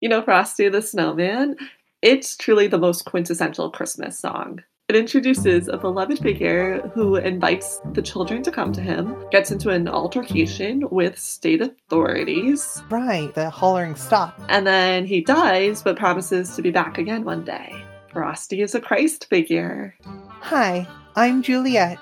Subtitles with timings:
[0.00, 1.56] You know, Frosty the Snowman,
[2.02, 4.62] it's truly the most quintessential Christmas song.
[4.88, 9.68] It introduces a beloved figure who invites the children to come to him, gets into
[9.68, 14.40] an altercation with state authorities, Right, the hollering stop.
[14.48, 17.70] and then he dies but promises to be back again one day.
[18.12, 19.94] Frosty is a Christ figure.
[20.40, 20.86] Hi,
[21.16, 21.98] I'm Juliet,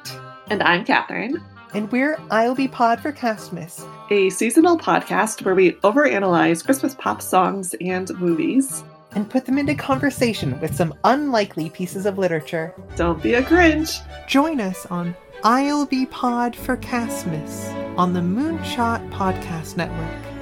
[0.48, 1.42] And I'm Catherine,
[1.74, 3.84] and we're I'll Be Pod for Castmas.
[4.10, 8.82] a seasonal podcast where we overanalyze Christmas pop songs and movies.
[9.12, 12.74] and put them into conversation with some unlikely pieces of literature.
[12.96, 14.00] Don't be a Grinch.
[14.28, 20.35] Join us on I'll Be Pod for Castmas on the Moonshot Podcast Network.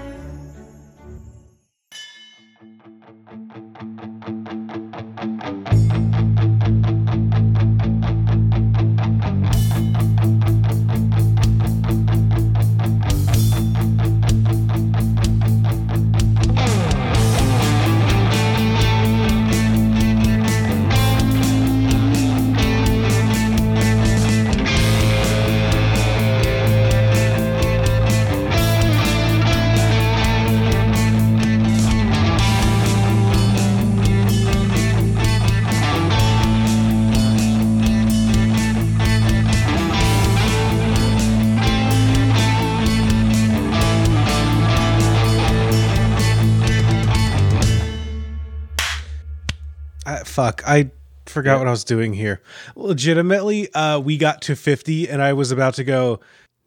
[50.35, 50.91] Fuck, I
[51.27, 52.43] forgot what I was doing here.
[52.75, 56.19] Legitimately, uh, we got to 50 and I was about to go,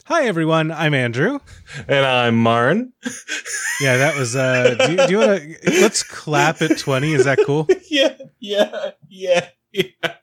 [0.05, 1.39] Hi everyone, I'm Andrew.
[1.87, 2.93] And I'm Marn.
[3.79, 5.39] Yeah, that was uh do, you- do you wanna
[5.81, 7.67] let's clap at 20, is that cool?
[7.91, 10.13] yeah, yeah, yeah, yeah.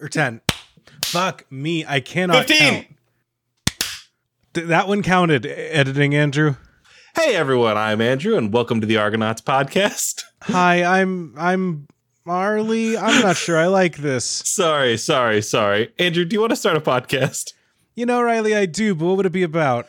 [0.00, 0.40] Or 10.
[1.04, 2.58] Fuck me, I cannot 15.
[2.58, 2.86] count.
[4.54, 6.56] Th- that one counted, editing Andrew.
[7.14, 10.24] Hey everyone, I'm Andrew, and welcome to the Argonauts podcast.
[10.42, 11.86] Hi, I'm I'm
[12.26, 12.96] Marley.
[12.96, 14.24] I'm not sure I like this.
[14.44, 15.92] Sorry, sorry, sorry.
[15.98, 17.52] Andrew, do you want to start a podcast?
[17.94, 19.86] You know, Riley, I do, but what would it be about?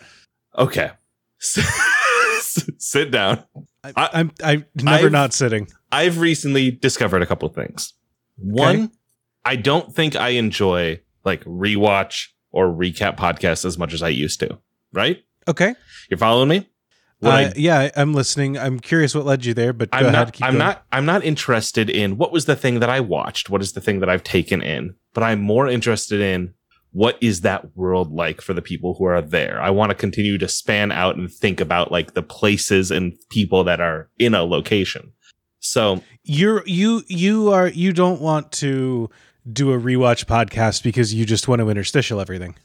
[0.57, 0.91] Okay.
[1.39, 3.43] Sit down.
[3.83, 5.67] I, I- I'm I'm never I've- not sitting.
[5.91, 7.93] I've recently discovered a couple of things.
[8.37, 8.91] One,
[9.45, 14.39] I don't think I enjoy like rewatch or recap podcasts as much as I used
[14.41, 14.57] to.
[14.93, 15.23] Right?
[15.47, 15.73] Okay.
[16.09, 16.69] You're following me?
[17.23, 18.57] Uh, I yeah, I'm listening.
[18.57, 20.13] I'm curious what led you there, but go I'm ahead.
[20.13, 20.33] not.
[20.33, 20.59] keep I'm going.
[20.59, 20.85] not.
[20.91, 23.49] I'm not interested in what was the thing that I watched.
[23.49, 24.95] What is the thing that I've taken in?
[25.13, 26.53] But I'm more interested in
[26.91, 29.59] what is that world like for the people who are there.
[29.61, 33.63] I want to continue to span out and think about like the places and people
[33.65, 35.11] that are in a location.
[35.59, 39.09] So You're you you are you don't want to
[39.51, 42.55] do a rewatch podcast because you just want to interstitial everything.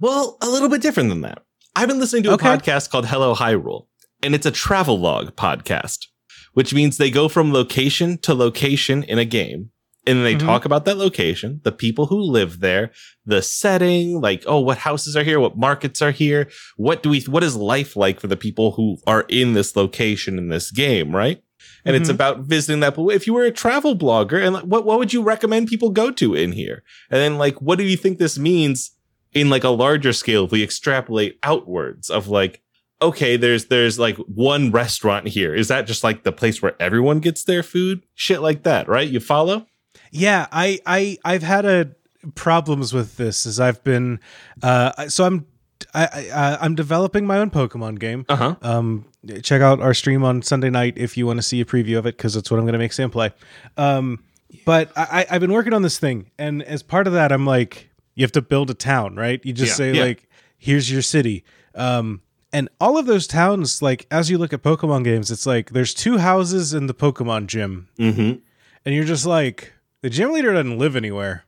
[0.00, 1.42] Well, a little bit different than that.
[1.74, 2.46] I've been listening to a Okay.
[2.46, 3.86] podcast called Hello Hyrule,
[4.22, 6.06] and it's a travel log podcast,
[6.54, 9.70] which means they go from location to location in a game.
[10.08, 10.40] And they Mhm.
[10.46, 12.92] talk about that location, the people who live there,
[13.24, 15.40] the setting, like, oh, what houses are here?
[15.40, 16.48] What markets are here?
[16.76, 20.38] What do we, what is life like for the people who are in this location
[20.38, 21.42] in this game, right?
[21.84, 22.14] And it's Mhm.
[22.14, 22.94] about visiting that.
[22.96, 26.12] If you were a travel blogger, and like, what, what would you recommend people go
[26.12, 26.84] to in here?
[27.10, 28.92] And then, like, what do you think this means
[29.34, 32.62] in like a larger scale if we extrapolate outwards of like
[33.02, 37.20] okay there's there's like one restaurant here is that just like the place where everyone
[37.20, 39.66] gets their food shit like that right you follow
[40.10, 41.90] Yeah, I I I've had a
[42.34, 44.18] problems with this as I've been
[44.62, 45.46] uh so I'm
[45.94, 48.24] I, I uh, I'm developing my own Pokemon game.
[48.28, 49.04] uh-huh Um,
[49.42, 52.06] check out our stream on Sunday night if you want to see a preview of
[52.06, 53.30] it because that's what I'm going to make Sam play.
[53.76, 54.24] Um,
[54.64, 57.44] but I, I- I've been working on this thing, and as part of that, I'm
[57.46, 59.40] like, you have to build a town, right?
[59.44, 60.02] You just Yeah, say yeah.
[60.04, 61.44] like, here's your city.
[61.74, 62.22] Um,
[62.56, 65.92] and all of those towns, like as you look at Pokemon games, it's like there's
[65.92, 68.40] two houses in the Pokemon gym, mm-hmm
[68.86, 71.44] and you're just like, the gym leader doesn't live anywhere.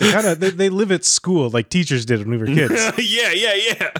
[0.00, 2.72] they kind of they, they live at school like teachers did when we were kids.
[2.98, 3.90] yeah yeah yeah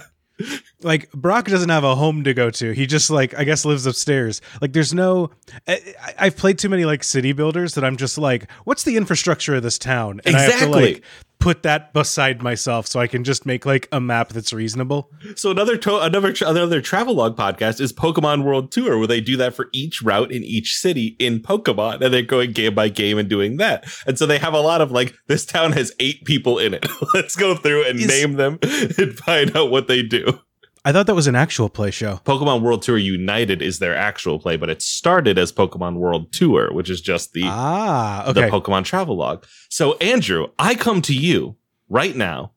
[0.83, 2.73] like Brock doesn't have a home to go to.
[2.73, 4.41] He just like I guess lives upstairs.
[4.63, 5.31] Like there's no.
[5.67, 9.57] I, I've played too many like city builders that I'm just like, what's the infrastructure
[9.57, 10.21] of this town?
[10.25, 10.93] And I have to Exactly.
[10.95, 11.03] like
[11.41, 15.11] put that beside myself so I can just make like a map that's reasonable.
[15.37, 19.21] so another to- another tra- another travel log podcast is pokemon world tour where they
[19.21, 22.89] do that for each route in each city in pokemon and they're going game by
[22.89, 23.85] game and doing that.
[24.07, 26.87] And so they have a lot of like this town has eight people in it.
[27.15, 30.41] Let's go through and Is- name them and find out what they do
[30.89, 32.19] I thought that was an actual play show.
[32.25, 36.73] Pokemon World Tour United is their actual play, but it started as Pokemon World Tour,
[36.73, 38.41] which is just the Ah, the.
[38.49, 39.45] Pokemon travel log.
[39.69, 41.57] So Andrew, I come to you
[41.91, 42.53] right now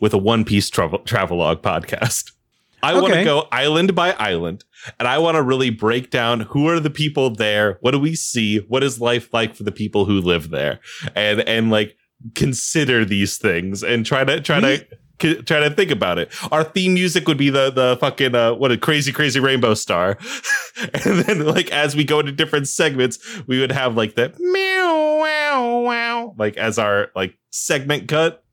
[0.00, 2.30] with a One Piece travel travel log podcast.
[2.80, 4.62] I want to go island by island
[5.00, 8.14] and I want to really break down who are the people there, what do we
[8.14, 10.78] see, what is life like for the people who live there,
[11.16, 11.96] and and like
[12.36, 14.84] consider these things and try to try to c-
[15.18, 16.32] try to think about it.
[16.52, 20.18] Our theme music would be the the fucking uh, what a crazy crazy rainbow star,
[20.76, 25.18] and then like as we go into different segments, we would have like the meow
[25.20, 28.44] wow wow like as our like segment cut.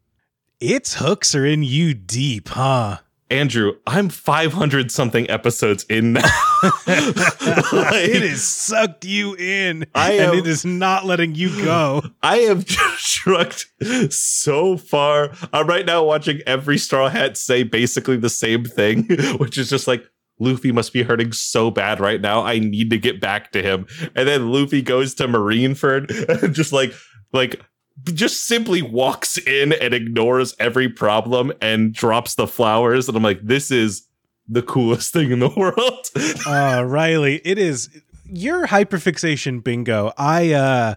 [0.59, 2.99] Its hooks are in you deep, huh?
[3.29, 6.29] Andrew, I'm 500 something episodes in now.
[6.87, 12.03] Like, it has sucked you in, I and am- it is not letting you go.
[12.23, 12.65] I have
[12.97, 13.65] shrugged
[14.11, 15.31] so far.
[15.53, 19.03] I'm right now watching every Straw Hat say basically the same thing,
[19.37, 20.05] which is just like,
[20.39, 22.43] Luffy must be hurting so bad right now.
[22.43, 23.85] I need to get back to him.
[24.15, 26.93] And then Luffy goes to Marineford and just like,
[27.31, 27.61] like,
[28.03, 33.07] just simply walks in and ignores every problem and drops the flowers.
[33.07, 34.07] And I'm like, this is
[34.47, 36.09] the coolest thing in the world.
[36.45, 37.89] Uh, Riley, it is
[38.25, 40.11] your hyperfixation bingo.
[40.17, 40.95] I uh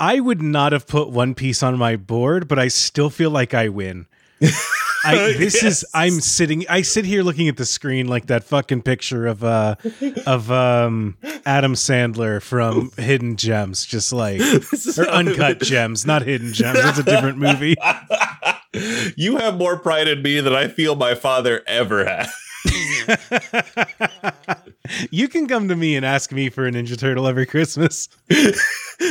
[0.00, 3.52] I would not have put One Piece on my board, but I still feel like
[3.52, 4.06] I win.
[5.04, 5.84] I this is Yes.
[5.94, 9.76] I'm sitting I sit here looking at the screen like that fucking picture of uh
[10.26, 11.16] of um
[11.46, 14.40] Adam Sandler from Hidden Gems, just like
[14.98, 16.82] or Uncut Gems, not Hidden Gems.
[16.82, 17.76] That's a different movie.
[19.16, 22.28] you have more pride in me than I feel my father ever had.
[25.10, 28.08] you can come to me and ask me for a Ninja Turtle every Christmas.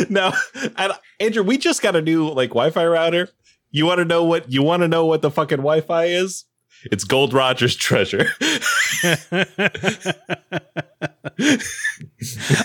[0.09, 0.33] now,
[0.75, 3.29] and Andrew, we just got a new like Wi-Fi router.
[3.71, 6.45] You want to know what you want to know what the fucking Wi-Fi is?
[6.85, 8.27] It's Gold Roger's treasure.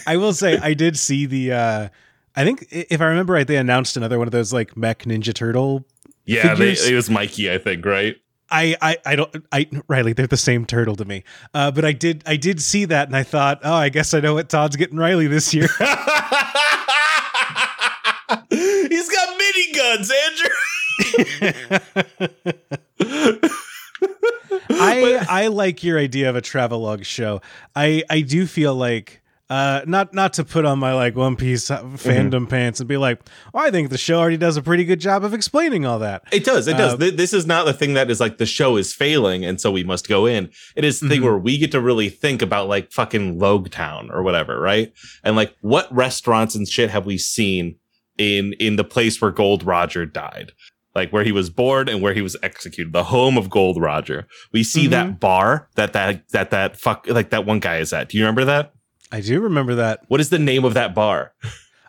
[0.06, 1.88] I will say I did see the uh
[2.34, 5.34] I think if I remember right, they announced another one of those like mech Ninja
[5.34, 5.84] Turtle.
[6.24, 8.16] yeah, they, it was Mikey, I think, right?
[8.50, 11.24] I, I I don't I Riley, they're the same turtle to me.
[11.54, 14.20] Uh but I did I did see that and I thought, oh I guess I
[14.20, 15.68] know what Todd's getting Riley this year.
[18.50, 20.51] He's got mini guns, Andrew.
[24.70, 27.40] I I like your idea of a travelogue show.
[27.76, 29.20] I I do feel like
[29.50, 33.20] uh, not not to put on my like One Piece fandom pants and be like,
[33.52, 36.22] oh, I think the show already does a pretty good job of explaining all that.
[36.32, 36.66] It does.
[36.68, 36.94] It does.
[36.94, 39.60] Uh, Th- this is not the thing that is like the show is failing and
[39.60, 40.50] so we must go in.
[40.74, 41.24] It is the thing Mhm.
[41.24, 44.92] where we get to really think about like fucking Logue Town or whatever, right?
[45.22, 47.76] And like what restaurants and shit have we seen
[48.18, 50.52] in in the place where Gold Roger died?
[50.94, 54.26] Like where he was born and where he was executed, the home of Gold Roger.
[54.52, 55.16] We see that mm-hmm.
[55.16, 58.10] bar that that that that fuck like that one guy is at.
[58.10, 58.74] Do you remember that?
[59.10, 60.00] I do remember that.
[60.08, 61.32] What is the name of that bar?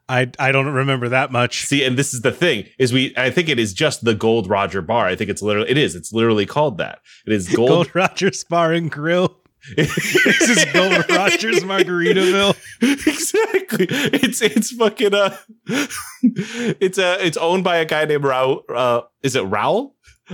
[0.10, 1.66] I I don't remember that much.
[1.66, 3.14] See, and this is the thing: is we.
[3.16, 5.08] I think it is just the Gold Roger Bar.
[5.08, 5.70] I think it's literally.
[5.70, 5.96] It is.
[5.96, 7.00] It's literally called that.
[7.26, 7.96] It is Gold, Gold.
[7.96, 9.38] Rogers Bar and Grill.
[9.76, 12.56] This is Gold Rogers Margaritaville.
[12.82, 13.88] exactly.
[13.90, 15.38] It's it's fucking uh.
[15.68, 18.64] it's uh it's owned by a guy named Raul.
[18.70, 19.94] Uh, is it Raul?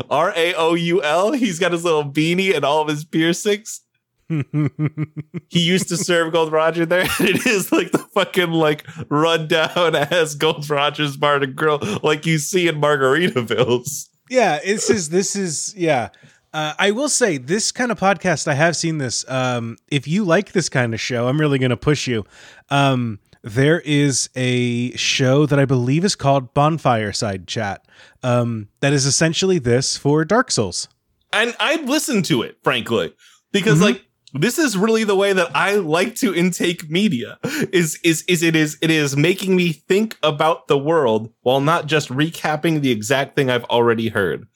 [0.10, 1.31] R A O U L.
[1.34, 3.81] He's got his little beanie and all of his piercings.
[5.50, 7.02] He used to serve Gold Roger there.
[7.20, 12.28] And it is like the fucking like rundown as Gold Roger's Bar and Grill, like
[12.28, 14.10] you see in Margaritavilles.
[14.30, 16.10] yeah, this is this is yeah.
[16.54, 18.48] Uh, I will say this kind of podcast.
[18.48, 19.24] I have seen this.
[19.30, 22.25] Um, if you like this kind of show, I'm really going to push you.
[22.69, 27.85] Um, there is a show that I believe is called Bonfire Side Chat.
[28.23, 30.88] Um, that is essentially this for Dark Souls.
[31.31, 33.14] and I'd listen to it, frankly,
[33.52, 33.81] because Mhm.
[33.83, 37.38] like this is really the way that I like to intake media.
[37.71, 41.85] Is is is it is it is making me think about the world while not
[41.85, 44.47] just recapping the exact thing I've already heard.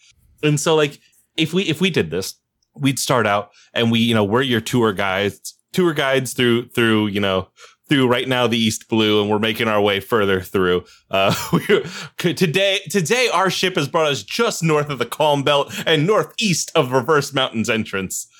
[0.41, 0.99] And so like
[1.37, 2.35] if we if we did this,
[2.75, 7.07] we'd start out and we you know we're your tour guides tour guides through through
[7.07, 7.47] you know
[7.89, 10.85] through right now the East Blue, and we're making our way further through.
[11.11, 11.33] Uh,
[12.17, 16.71] today, today our ship has brought us just north of the Calm Belt and northeast
[16.75, 18.27] of Reverse Mountains entrance.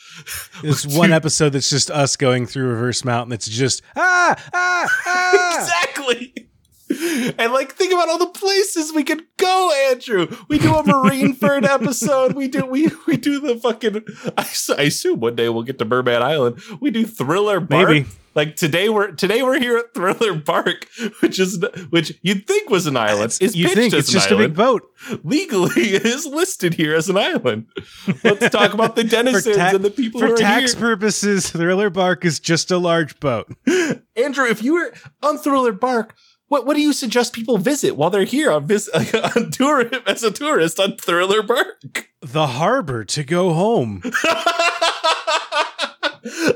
[0.64, 3.34] It's one episode that's just us going through Reverse Mountain.
[3.34, 5.58] It's just ah ah ah.
[5.60, 6.50] exactly.
[6.90, 10.28] And like, think about all the places we could go, Andrew.
[10.48, 12.34] We do a Marineford episode.
[12.34, 14.04] We do we we do the fucking.
[14.78, 16.62] I assume one day we'll get to Merman Island.
[16.80, 17.90] We do Thriller Bark.
[17.90, 18.06] Maybe.
[18.36, 20.88] Like today we're today we're here at Thriller Bark,
[21.20, 23.38] which is which you'd think was an island.
[23.40, 24.82] Is you think it's just a big boat?
[25.24, 27.68] Legally, it is listed here as an island.
[28.24, 30.82] Let's talk about the denizens ta- and the people For who are tax here.
[30.82, 33.54] purposes, Thriller Bark is just a large boat.
[34.16, 36.16] Andrew, if you were on Thriller Bark,
[36.54, 38.88] what what do you suggest people visit while they're here on vis-
[39.36, 42.10] on tour as a tourist on Thriller Bark?
[42.22, 44.04] The harbor to go home.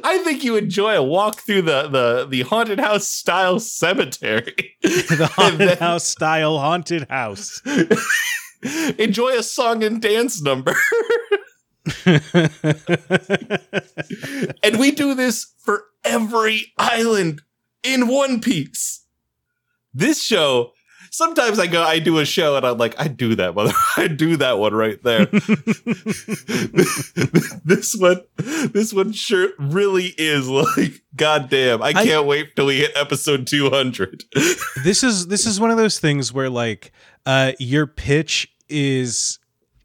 [0.04, 4.76] I think you enjoy a walk through the the the haunted house style cemetery.
[4.84, 7.60] the haunted then- house style haunted house.
[9.00, 10.76] enjoy a song and dance number.
[14.62, 17.42] and we do this for every island
[17.82, 19.06] in One Piece.
[19.98, 20.74] This show,
[21.10, 24.08] sometimes I go, I do a show and I'm like, I do that, mother, I
[24.08, 25.26] do that one right there.
[27.66, 32.78] this one, this one sure really is like, goddamn, I I- can't wait till we
[32.78, 34.26] hit episode 200.
[34.84, 36.92] this is this is one of those things where like
[37.26, 39.40] uh your pitch is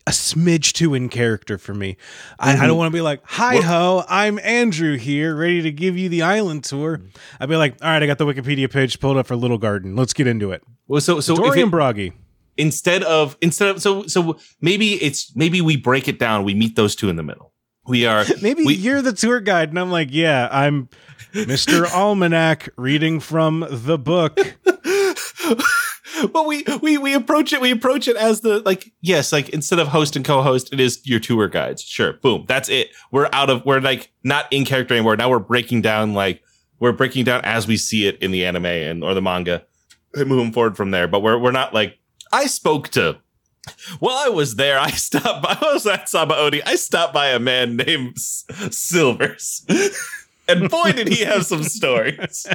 [0.07, 1.97] a smidge too in character for me.
[2.39, 2.77] I, I don't mm-hmm.
[2.77, 6.65] want to be like, "Hi ho, I'm Andrew here, ready to give you the island
[6.65, 7.09] tour." Mm-hmm.
[7.41, 9.97] I'd be like, "All right, I got the Wikipedia page pulled up for Little Garden.
[9.97, 12.13] Let's get into it." Well, so, so Dorian it- Bragi.
[12.57, 16.77] instead of instead of so so maybe it's maybe we break it down we meet
[16.77, 17.53] those two in the middle
[17.87, 20.89] we are Maybe we, you're the tour guide, and I'm like, "Yeah, I'm
[21.33, 21.91] Mr.
[21.95, 24.39] Almanac, reading from the book."
[26.29, 29.79] but we we we approach it we approach it as the like yes like instead
[29.79, 33.50] of host and co-host it is your tour guides sure boom that's it we're out
[33.50, 36.43] of we're like not in character anymore now we're breaking down like
[36.81, 39.64] we're breaking down as we see it in the anime and or the manga
[40.14, 41.99] and moving forward from there but we're we're not like
[42.33, 43.19] i spoke to
[44.00, 45.57] while I was there, I stopped by.
[45.61, 46.62] I was at Sabaody.
[46.67, 49.64] I stopped by a man named S- Silvers.
[50.53, 52.47] And boy, did he have some stories.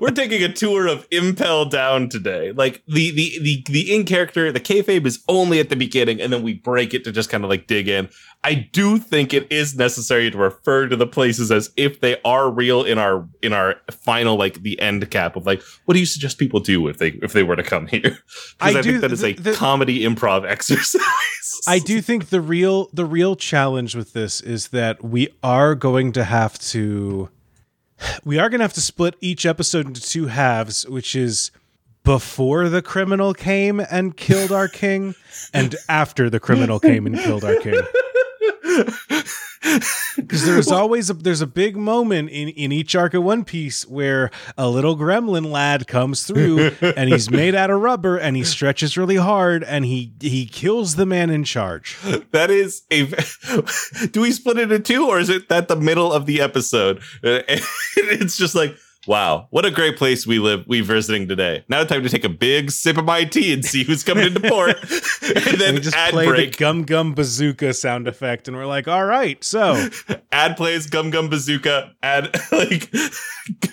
[0.00, 2.52] We're taking a tour of Impel Down today.
[2.52, 6.32] Like the the the the in character, the kayfabe is only at the beginning, and
[6.32, 8.08] then we break it to just kind of like dig in.
[8.44, 12.48] I do think it is necessary to refer to the places as if they are
[12.50, 16.06] real in our in our final like the end cap of like what do you
[16.06, 18.00] suggest people do if they if they were to come here?
[18.58, 21.02] Because I I, do- think that is a the- comedy improv exercise.
[21.66, 25.95] I do think the real the real challenge with this is that we are going
[26.12, 27.30] to have to
[28.24, 31.50] we are going to have to split each episode into two halves, which is
[32.04, 35.14] before the criminal came and killed our king
[35.52, 37.80] and after the criminal came and killed our king.
[40.16, 43.86] Because there's always a there's a big moment in in each arc of One Piece
[43.86, 48.44] where a little gremlin lad comes through and he's made out of rubber and he
[48.44, 51.96] stretches really hard and he he kills the man in charge.
[52.30, 53.06] That is a.
[54.12, 57.02] Do we split it in two, or is it that the middle of the episode?
[58.08, 58.76] It's just like,
[59.06, 60.64] wow, what a great place we live.
[60.66, 61.64] We visiting today.
[61.68, 64.40] Now time to take a big sip of my tea and see who's coming into
[64.40, 64.76] port,
[65.22, 66.52] and And then we just ad play break.
[66.52, 69.88] the gum gum bazooka sound effect and we're like, all right, so
[70.32, 71.92] ad plays Gum Gum Bazooka.
[72.02, 72.92] Ad like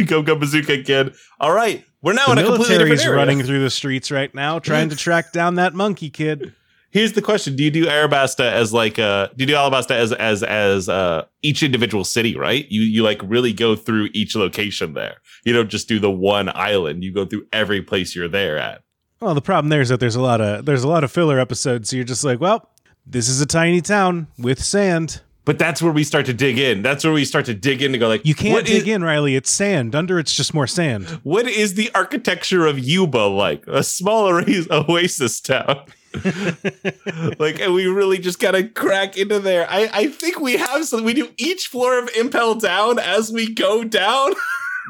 [0.06, 1.14] Gum Gum Bazooka again.
[1.40, 3.16] All right, we're now the in a completely different area.
[3.16, 6.54] running through the streets right now trying to track down that monkey kid.
[6.94, 10.14] Here's the question: Do you do Arabasta as like uh do you do Alabasta as
[10.14, 12.68] as as uh each individual city, right?
[12.70, 15.16] You you like really go through each location there.
[15.44, 17.04] You don't just do the one island.
[17.04, 18.84] You go through every place you're there at.
[19.20, 21.40] Well, the problem there is that there's a lot of there's a lot of filler
[21.40, 22.70] episodes, so you're just like, well,
[23.08, 25.22] this is a tiny town with sand.
[25.46, 26.84] But that's where we start to dig in.
[26.84, 29.04] That's where we start to dig in to go like You can't dig is- in,
[29.04, 29.36] Riley.
[29.36, 29.96] It's sand.
[29.96, 31.06] Under it's just more sand.
[31.24, 33.66] What is the architecture of Yuba like?
[33.68, 34.28] A small
[34.72, 35.86] oasis town.
[37.40, 39.66] like, and we really just gotta crack into there.
[39.70, 41.04] I, I think we have some.
[41.04, 44.34] We do each floor of Impel Down as we go down.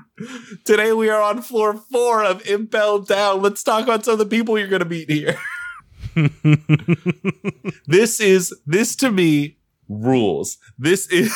[0.66, 3.42] Today we are on floor four of Impel Down.
[3.42, 5.38] Let's talk about some of the people you're gonna meet here.
[7.88, 9.58] this is this to me
[9.90, 10.58] rules.
[10.78, 11.34] This is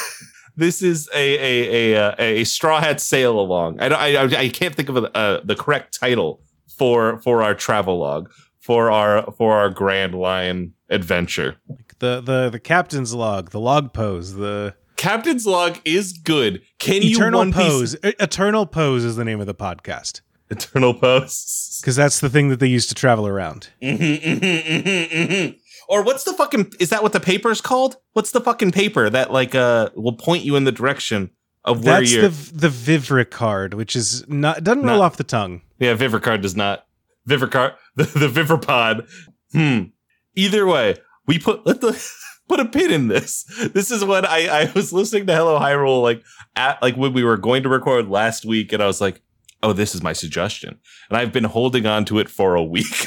[0.58, 3.80] this is a a a uh, a, a straw hat sail along.
[3.80, 8.00] I I I- can't think of a, uh, the correct title for for our travel
[8.00, 8.30] log
[8.68, 11.56] for our for our Grand Line adventure.
[12.00, 16.62] The the the captain's log, the log pose, the Captain's log is good.
[16.80, 17.96] Can you eternal one pose.
[17.96, 21.78] piece Eternal pose is the name of the podcast eternal pose?
[21.82, 23.70] because that's the thing that they used to travel around.
[23.82, 25.60] Mhm, mhm, mhm, mhm.
[25.88, 26.74] Or what's the fucking?
[26.82, 27.96] Is that what the paper's called?
[28.14, 31.30] What's the fucking paper that like uh will point you in the direction
[31.64, 32.28] of where That's you're?
[32.28, 35.62] the the Vivre card, which is not doesn't roll off the tongue.
[35.80, 36.87] Yeah, Vivre card does not.
[37.28, 39.08] Vivre card, the, the Vivripod.
[39.52, 39.90] Hmm.
[40.36, 40.96] Either way,
[41.28, 42.02] we put let the
[42.48, 43.44] put a pin in this.
[43.74, 46.24] This is what I I was listening to Hello Hyrule like
[46.56, 49.22] at like when we were going to record last week, and I was like,
[49.62, 50.80] oh, this is my suggestion,
[51.10, 52.86] and I've been holding on to it for a week.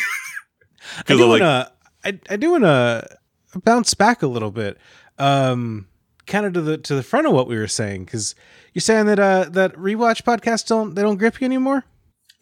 [1.09, 1.73] I do like, wanna
[2.05, 3.17] I, I do wanna
[3.65, 4.79] bounce back a little bit.
[5.19, 5.87] Um
[6.27, 8.35] kind of to the to the front of what we were saying, because
[8.75, 11.85] you're saying that uh that rewatch podcasts don't they don't grip you anymore?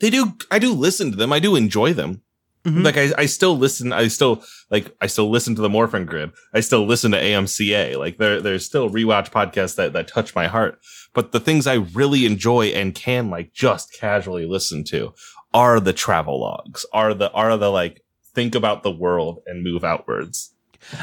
[0.00, 0.35] They do.
[0.50, 1.33] I do listen to them.
[1.33, 2.23] I do enjoy them.
[2.64, 2.85] Mhm.
[2.85, 3.93] Like I, I still listen.
[3.93, 4.95] I still like.
[5.00, 6.33] I still listen to the Morphin Grid.
[6.52, 7.97] I still listen to AMCA.
[7.97, 10.78] Like there, there's still rewatch podcasts that that touch my heart.
[11.14, 15.14] But the things I really enjoy and can like just casually listen to
[15.55, 16.85] are the travel logs.
[16.93, 18.02] Are the are the like
[18.35, 20.52] think about the world and move outwards.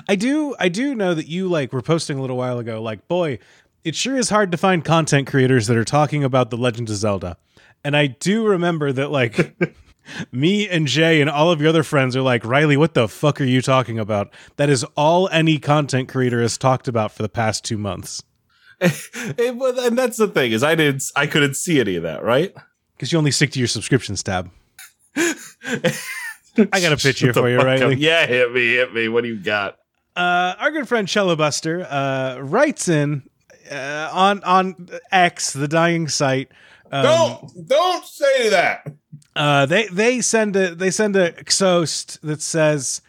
[0.07, 3.07] I do I do know that you like were posting a little while ago like
[3.07, 3.39] boy
[3.83, 6.95] it sure is hard to find content creators that are talking about the Legend of
[6.95, 7.37] Zelda.
[7.85, 9.55] And I do remember that like
[10.31, 13.39] me and Jay and all of your other friends are like Riley what the fuck
[13.39, 14.33] are you talking about?
[14.57, 18.23] That is all any content creator has talked about for the past 2 months.
[18.81, 22.55] and, and that's the thing is I didn't I couldn't see any of that right.
[22.97, 24.49] Cuz you only stick to your subscriptions tab.
[25.15, 27.93] I got a pitch here Shut for you, Riley.
[27.93, 27.99] up.
[27.99, 29.09] Yeah, hit me, hit me.
[29.09, 29.77] What do you got?
[30.15, 33.29] Uh, our good friend Cello Buster uh, writes in
[33.71, 36.49] uh, on on X, the dying site.
[36.91, 38.87] Um, don't don't say that.
[39.35, 43.01] Uh, they they send a they send a xost that says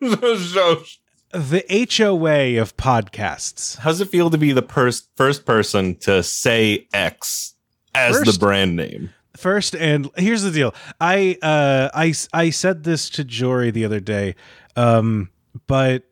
[0.00, 0.06] so,
[1.32, 1.64] the
[1.96, 3.78] HOA of podcasts.
[3.78, 7.54] how's it feel to be the pers- first person to say X
[7.94, 9.10] as First- the brand name?
[9.36, 10.74] First, and here's the deal.
[11.00, 14.34] I uh I I said this to Jory the other day,
[14.76, 15.30] um,
[15.66, 16.04] but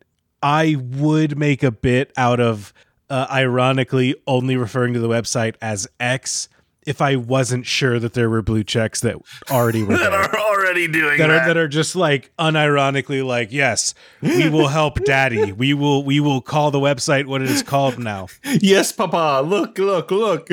[0.42, 2.72] I would make a bit out of
[3.10, 6.48] uh, ironically only referring to the website as X
[6.86, 9.16] if I wasn't sure that there were blue checks that
[9.50, 10.20] already were that there.
[10.20, 11.42] are already doing that that.
[11.42, 16.20] are that are just like unironically like yes we will help daddy we will we
[16.20, 18.28] will call the website what it is called now
[18.60, 19.42] yes, Papa.
[19.46, 20.48] Look, look, look.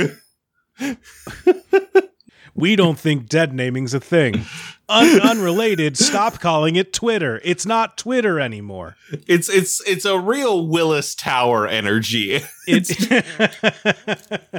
[2.57, 4.41] we don't think dead naming's a thing
[4.89, 8.95] Un- unrelated stop calling it twitter it's not twitter anymore
[9.27, 12.41] It's it's it's a real Willis Tower energy.
[12.67, 12.87] it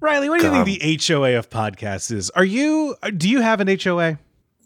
[0.00, 0.64] riley what do you God.
[0.66, 4.18] think the hoa of podcasts is are you do you have an hoa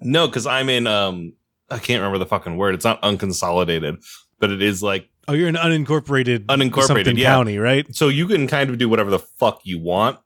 [0.03, 1.33] no, because I'm in um
[1.71, 2.75] I can't remember the fucking word.
[2.75, 4.05] It's not unconsolidated,
[4.39, 7.29] but it is like oh you're an unincorporated Unincorporated, yeah.
[7.31, 10.19] county right so you can kind of do whatever the fuck you want.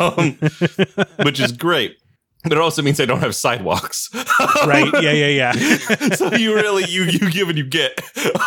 [0.00, 0.32] Um,
[1.24, 1.96] which is great.
[2.42, 4.10] But it also means I don't have sidewalks.
[4.66, 5.52] right yeah yeah yeah
[6.14, 7.98] so you really you you give and you get.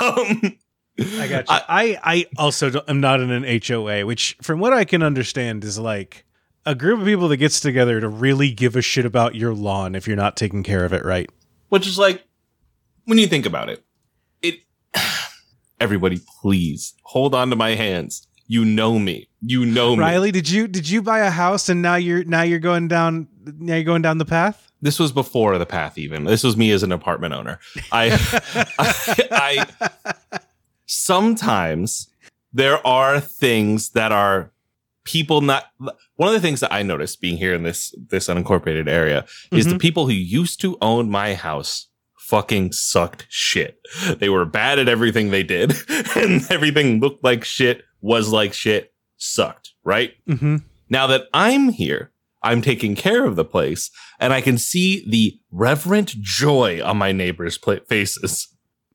[0.02, 0.58] Um,
[1.00, 1.56] I got you.
[1.70, 5.64] I, I, also don't, am not in an HOA, which, from what I can understand,
[5.64, 6.26] is like
[6.66, 9.96] a group of people that gets together to really give a shit about your lawn
[9.96, 11.30] if you're not taking care of it right.
[11.70, 12.24] which is like
[13.06, 13.84] when you think about it,
[14.42, 14.60] it.
[15.80, 18.27] Everybody, please hold on to my hands.
[18.48, 19.28] You know me.
[19.42, 20.02] You know me.
[20.02, 23.28] Riley, did you did you buy a house and now you're now you're going down
[23.46, 24.72] now you're going down the path?
[24.82, 25.98] This was before the path.
[25.98, 27.60] Even this was me as an apartment owner.
[27.92, 28.12] I,
[28.80, 29.28] I,
[30.32, 30.40] I
[30.86, 32.10] sometimes
[32.54, 34.52] there are things that are
[35.04, 35.68] people not
[36.16, 39.64] one of the things that i noticed being here in this this unincorporated area is
[39.64, 39.78] the mm-hmm.
[39.78, 43.80] people who used to own my house fucking sucked shit
[44.18, 45.74] they were bad at everything they did
[46.16, 50.58] and everything looked like shit was like shit sucked right Mm-hmm.
[50.90, 52.12] now that I'm here,
[52.44, 57.12] I'm taking care of the place and I can see the reverent joy on my
[57.12, 58.48] neighbors' pla- faces.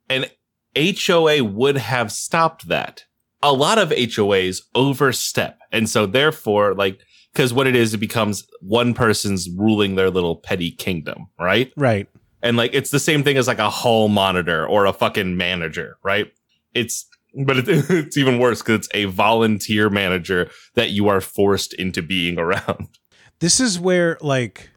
[0.08, 0.30] And
[0.76, 3.04] HOA would have stopped that.
[3.42, 5.58] A lot of HOAs overstep.
[5.72, 7.00] And so therefore, like,
[7.34, 11.72] cause what it is, it becomes one person's ruling their little petty kingdom, right?
[11.76, 12.08] Right.
[12.42, 15.96] And like, it's the same thing as like a hall monitor or a fucking manager,
[16.04, 16.30] right?
[16.74, 21.72] It's, but it, it's even worse because it's a volunteer manager that you are forced
[21.74, 22.88] into being around.
[23.40, 24.70] This is where like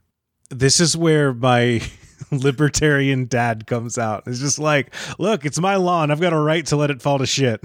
[0.50, 1.82] this is where my
[2.32, 4.24] libertarian dad comes out.
[4.26, 6.10] It's just like, look, it's my lawn.
[6.10, 7.62] I've got a right to let it fall to shit.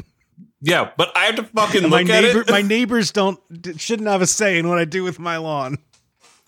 [0.61, 2.51] Yeah, but I have to fucking my look at neighbor, it.
[2.51, 3.41] my neighbors don't
[3.79, 5.79] shouldn't have a say in what I do with my lawn.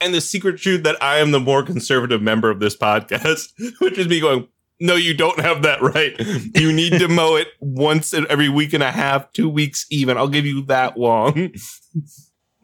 [0.03, 3.49] and the secret truth that I am the more conservative member of this podcast,
[3.81, 4.49] which is me going,
[4.83, 6.15] no, you don't have that right.
[6.57, 10.17] You need to mow it once every week and a half, two weeks even.
[10.17, 11.53] I'll give you that long.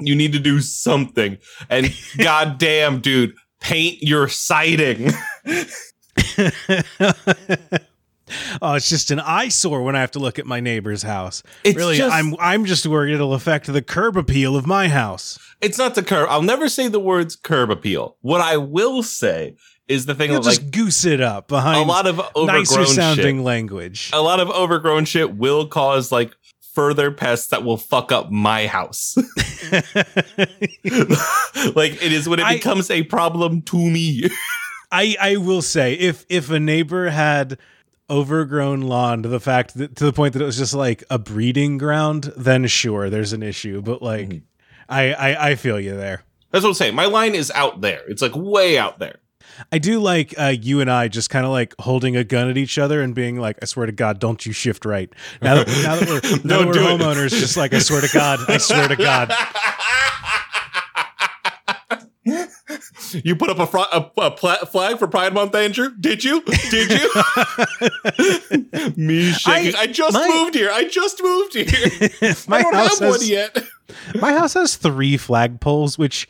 [0.01, 1.39] you need to do something.
[1.71, 5.13] And goddamn, dude, paint your siding.
[8.61, 11.45] oh, it's just an eyesore when I have to look at my neighbor's house.
[11.63, 15.39] It's really, just- I'm I'm just worried it'll affect the curb appeal of my house.
[15.61, 16.29] It's not the curb.
[16.31, 18.17] I'll never say the words curb appeal.
[18.23, 19.55] What I will say
[19.88, 22.46] is the thing You'll that like just goose it up behind a lot of overgrown
[22.59, 23.44] nicer sounding shit.
[23.44, 24.11] language.
[24.12, 26.35] A lot of overgrown shit will cause like
[26.74, 29.16] further pests that will fuck up my house.
[31.74, 34.29] like it is when it I- becomes a problem to me.
[34.92, 37.59] I I will say if if a neighbor had
[38.11, 41.18] overgrown lawn to the fact that to the point that it was just like a
[41.18, 43.83] breeding ground, then sure, there's an issue.
[43.83, 44.42] But like, Mhm.
[44.88, 46.22] I, I I feel you there.
[46.51, 46.94] That's what I'm saying.
[46.94, 48.01] My line is out there.
[48.09, 49.16] It's like way out there.
[49.73, 52.57] I do like uh, you and I just kind of like holding a gun at
[52.57, 55.11] each other and being like, "I swear to God, don't you shift right."
[55.42, 57.01] Now that, now that we're, now that we're do it.
[57.01, 59.33] homeowners, just like I swear to God, I swear to God.
[63.25, 65.90] you put up a, fr- a, a pla- flag for Pride Month, Andrew?
[65.99, 66.42] Did you?
[66.71, 67.11] Did you?
[68.97, 69.75] Me shaking.
[69.77, 70.71] I, I- just my- moved here.
[70.73, 71.66] I just moved here.
[72.49, 73.57] My I don't house have one yet.
[74.21, 76.29] my house has three flagpoles, which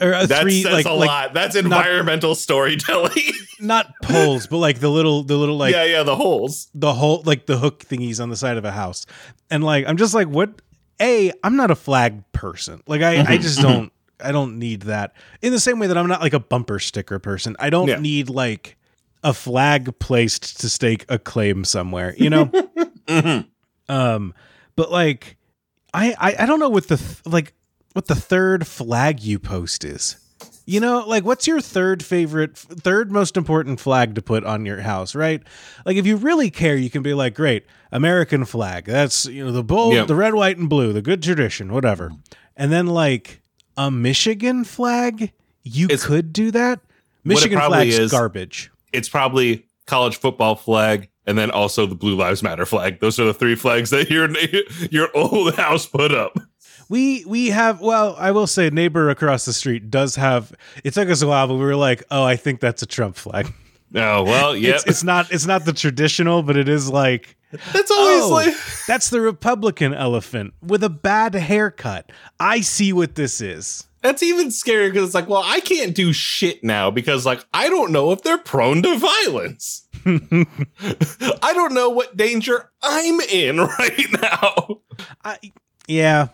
[0.00, 1.34] or uh, That three says like a like lot.
[1.34, 3.12] That's environmental storytelling.
[3.60, 6.68] not poles, but like the little the little like yeah, yeah, the holes.
[6.74, 9.06] the whole like the hook thingies on the side of a house
[9.50, 10.50] and like i'm just like what
[11.00, 14.82] a i'm not a flag person like i Mm-hmm, i just don't i don't need
[14.82, 17.88] that in the same way that i'm not like a bumper sticker person i don't
[17.88, 17.98] Yeah.
[17.98, 18.76] need like
[19.24, 22.46] a flag placed to stake a claim somewhere you know
[23.08, 23.46] Mhm.
[23.88, 24.34] um
[24.74, 25.36] but like
[25.94, 27.54] I, I i don't know what the th- like
[27.96, 30.16] what the third flag you post is.
[30.66, 34.80] You know like what's your third favorite third most important flag to put on your
[34.82, 35.42] house right?
[35.86, 38.84] Like if you really care you can be like great american flag.
[38.84, 40.08] That's you know the bold Yep.
[40.08, 42.08] the red white and blue the good tradition whatever.
[42.10, 42.20] Mm-hmm.
[42.56, 43.40] And then like
[43.76, 45.32] a michigan flag?
[45.62, 46.80] You It's- could do that?
[47.24, 48.70] michigan flag is- garbage.
[48.92, 53.00] It's probably college football flag and then also the Blue Lives Matter flag.
[53.00, 54.28] Those are the three flags that your
[54.90, 56.38] your old house put up.
[56.88, 60.52] We we have well, I will say, neighbor across the street does have.
[60.84, 63.16] It took us a while, but we were like, oh, I think that's a Trump
[63.16, 63.52] flag.
[63.94, 64.74] Oh well, yeah.
[64.74, 67.36] It's, it's not it's not the traditional, but it is like
[67.72, 68.54] That's always oh, like
[68.88, 72.10] that's the Republican elephant with a bad haircut.
[72.40, 73.86] I see what this is.
[74.02, 77.68] that's even scarier because it's like, well, I can't do shit now because like I
[77.68, 79.86] don't know if they're prone to violence.
[80.04, 84.80] I don't know what danger I'm in right now.
[85.24, 85.38] I
[85.86, 86.28] yeah.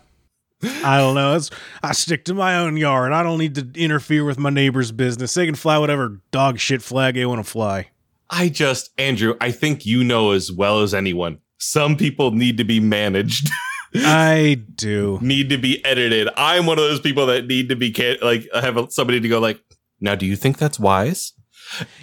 [0.63, 1.35] I don't know.
[1.35, 1.49] It's,
[1.81, 3.11] I stick to my own yard.
[3.11, 5.33] I don't need to interfere with my neighbor's business.
[5.33, 7.89] They can fly whatever dog shit flag they want to fly.
[8.29, 11.39] I just, Andrew, I think you know as well as anyone.
[11.59, 13.49] Some people need to be managed,
[13.95, 15.19] I do.
[15.21, 16.27] need to be edited.
[16.35, 19.27] I'm one of those people that need to be ca- like I have somebody to
[19.29, 19.61] go like,
[20.01, 21.33] now, do you think that's wise?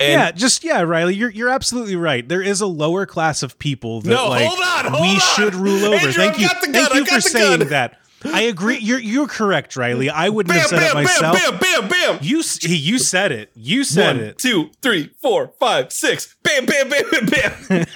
[0.01, 2.27] And yeah, just yeah, Riley, you're you're absolutely right.
[2.27, 5.21] There is a lower class of people that No, like hold on, hold we on.
[5.21, 5.97] should rule over.
[5.97, 7.69] Andrew, Thank I've you, got the thank gun, you I've for got the saying gun.
[7.69, 7.99] that.
[8.25, 8.79] I agree.
[8.79, 10.11] You're you're correct, Riley.
[10.11, 11.39] I wouldn't bam, have said bam, it bam, myself.
[11.39, 12.19] bam, bam, bam.
[12.23, 13.51] You you said it.
[13.55, 14.39] You said One, it.
[14.39, 16.37] two, three, four, five, six.
[16.43, 17.87] Bam, bam, bam, bam, bam.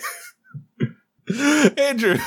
[1.78, 2.18] Andrew,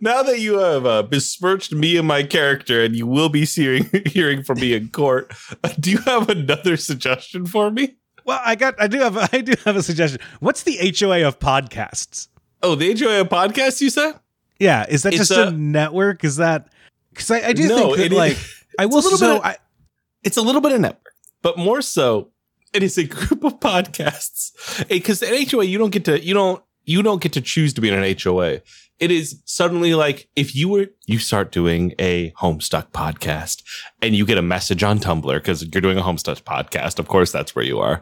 [0.00, 3.90] now that you have uh, besmirched me and my character, and you will be hearing
[4.06, 5.32] hearing from me in court,
[5.64, 7.96] uh, do you have another suggestion for me?
[8.24, 8.80] Well, I got.
[8.80, 9.16] I do have.
[9.32, 10.20] I do have a suggestion.
[10.38, 12.28] What's the HOA of podcasts?
[12.62, 14.14] Oh, the HOA of podcasts, you said?
[14.62, 16.24] Yeah, is that It's just a, a- network?
[16.24, 16.68] Is that
[17.10, 18.36] because I, I do No, think that it like
[18.78, 19.56] I will so of- I,
[20.22, 22.30] It's a little bit of network, but more so,
[22.72, 24.52] it is a group of podcasts.
[24.88, 27.80] Because at HOA, you don't get to you don't you don't get to choose to
[27.80, 28.60] be in an HOA.
[28.98, 33.62] It is suddenly like if you were you start doing a Homestuck podcast
[34.00, 37.00] and you get a message on Tumblr because you're doing a Homestuck podcast.
[37.00, 38.00] Of course, that's where you are.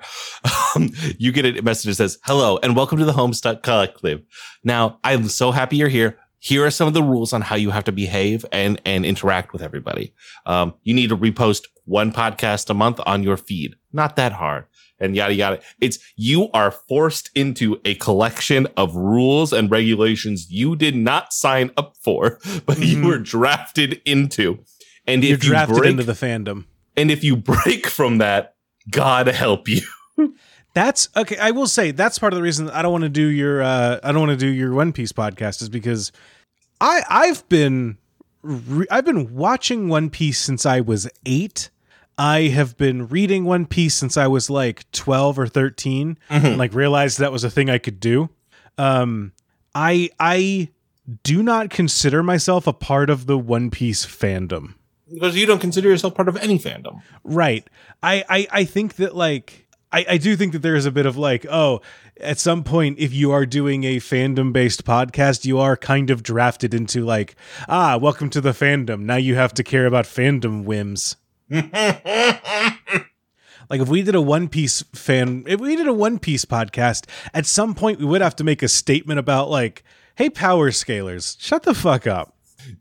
[0.77, 4.21] Um, you get a message that says, "Hello and welcome to the Homestuck Collective."
[4.63, 6.19] Now, I'm so happy you're here.
[6.41, 9.53] Here are some of the rules on how you have to behave and and interact
[9.53, 10.15] with everybody.
[10.47, 13.75] Um, you need to repost one podcast a month on your feed.
[13.93, 14.65] Not that hard.
[14.99, 15.61] And yada yada.
[15.81, 21.71] It's you are forced into a collection of rules and regulations you did not sign
[21.77, 23.07] up for, but you Mhm.
[23.07, 24.59] were drafted into.
[25.07, 26.65] And you're if you drafted break, into the fandom.
[26.97, 28.55] and if you break from that,
[28.91, 29.81] God help you.
[30.73, 31.37] That's okay.
[31.39, 33.99] I will say that's part of the reason I don't want to do your uh,
[34.03, 36.13] I don't want to do your One Piece podcast is because
[36.81, 37.99] I I've been
[38.43, 41.71] re- I've been watching One Piece since I was eight.
[42.17, 46.75] I have been reading One Piece since I was like twelve or 13 and like
[46.75, 48.29] realized that was a thing I could do.
[48.79, 49.33] Um,
[49.75, 50.69] I I
[51.23, 54.75] do not consider myself a part of the One Piece fandom.
[55.13, 57.03] Because you don't consider yourself part of any fandom.
[57.25, 57.67] Right.
[58.01, 61.07] I, I, I think that like I, I do think that there is a bit
[61.07, 61.81] of like, oh,
[62.21, 66.23] at some point, if you are doing a fandom based podcast, you are kind of
[66.23, 67.35] drafted into like,
[67.69, 69.01] ah, welcome to the fandom.
[69.01, 71.17] Now you have to care about fandom whims.
[73.71, 77.09] Like if we did a One Piece fan, if we did a One Piece podcast,
[77.33, 79.85] at some point we would have to make a statement about like,
[80.17, 82.35] hey, power scalers, shut the fuck up.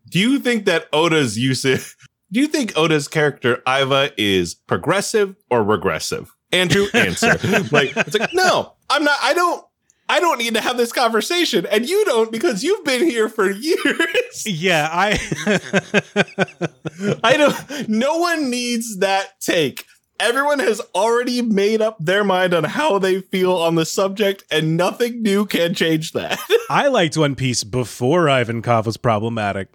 [0.09, 1.95] Do you think that Oda's usage?
[2.31, 6.35] Do you think Oda's character Iva is progressive or regressive?
[6.51, 7.27] Andrew, answer.
[7.71, 9.17] like it's like no, I'm not.
[9.21, 9.65] I don't.
[10.11, 13.49] I don't need to have this conversation, and you don't because you've been here for
[13.49, 14.05] years.
[14.45, 15.19] Yeah, I
[17.23, 17.89] I don't.
[17.89, 19.85] No one needs that take.
[20.19, 24.77] Everyone has already made up their mind on how they feel on the subject, and
[24.77, 26.39] nothing new can change that.
[26.69, 29.69] I liked One Piece before Ivankov was problematic.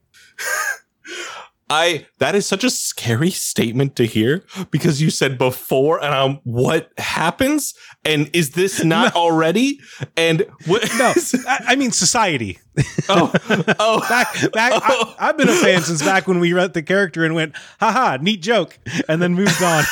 [1.75, 6.37] I that is such a scary statement to hear because you said before, and I'm
[6.45, 9.81] what happens, and is this not already?
[10.17, 10.83] And what?
[10.99, 11.13] No,
[11.49, 12.59] I, I mean society.
[13.09, 13.33] oh,
[13.81, 14.73] oh, Back, back.
[14.75, 15.15] I, oh.
[15.19, 18.41] I've been a fan since back when we read the character and went, "Haha, neat
[18.43, 19.83] joke," and then moved on.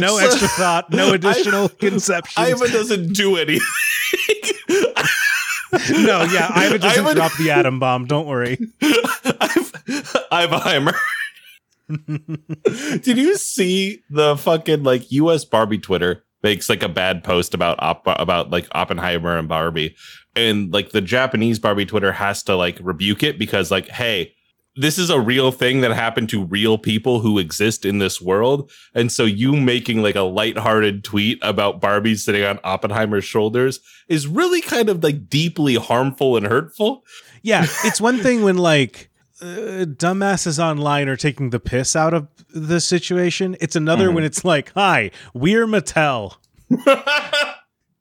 [0.00, 2.34] No So- extra thought, no additional conceptions.
[2.36, 3.66] Ivan doesn't do anything.
[5.72, 8.06] No, yeah, Ivan doesn't Ivan- drop the atom bomb.
[8.06, 8.58] Don't worry.
[8.82, 9.72] I've,
[10.32, 10.96] Iveheimer.
[13.02, 17.76] Did you see the fucking like US Barbie Twitter makes like a bad post about
[17.80, 19.96] op- about like Oppenheimer and Barbie
[20.34, 24.34] and like the Japanese Barbie Twitter has to like rebuke it because like hey
[24.78, 28.70] this is a real thing that happened to real people who exist in this world
[28.94, 34.26] and so you making like a lighthearted tweet about Barbie sitting on Oppenheimer's shoulders is
[34.26, 37.04] really kind of like deeply harmful and hurtful
[37.42, 39.08] Yeah, it's one thing when like
[39.40, 43.54] uh, dumbasses online are taking the piss out of the situation.
[43.60, 44.14] It's another Mhm.
[44.14, 46.36] when it's like, "Hi, we're Mattel."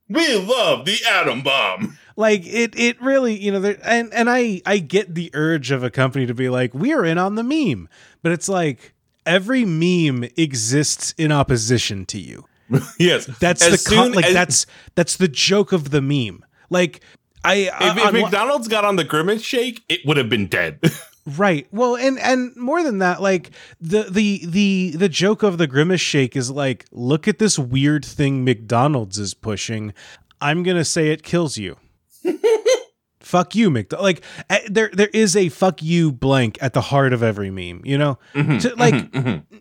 [0.09, 1.97] we love the atom bomb.
[2.15, 5.83] Like it, it really, you know, there, and and I, I get the urge of
[5.83, 7.89] a company to be like, we're in on the meme,
[8.23, 8.93] but it's like
[9.25, 12.45] every meme exists in opposition to you.
[12.99, 16.43] Yes, That's As the con- like as- that's that's the joke of the meme.
[16.69, 17.01] Like
[17.43, 20.79] I, If, if on McDonald's got on the grimace shake, it would have been dead.
[21.37, 21.67] Right.
[21.71, 23.49] Well, and and more than that, like
[23.81, 28.05] the the the the joke of the grimace shake is like, look at this weird
[28.05, 29.91] thing McDonald's is pushing.
[30.39, 31.77] I'm gonna say it kills you.
[33.19, 34.03] fuck you, McDonald.
[34.03, 37.81] Like eh, there there is a fuck you blank at the heart of every meme.
[37.85, 38.95] You know, To- like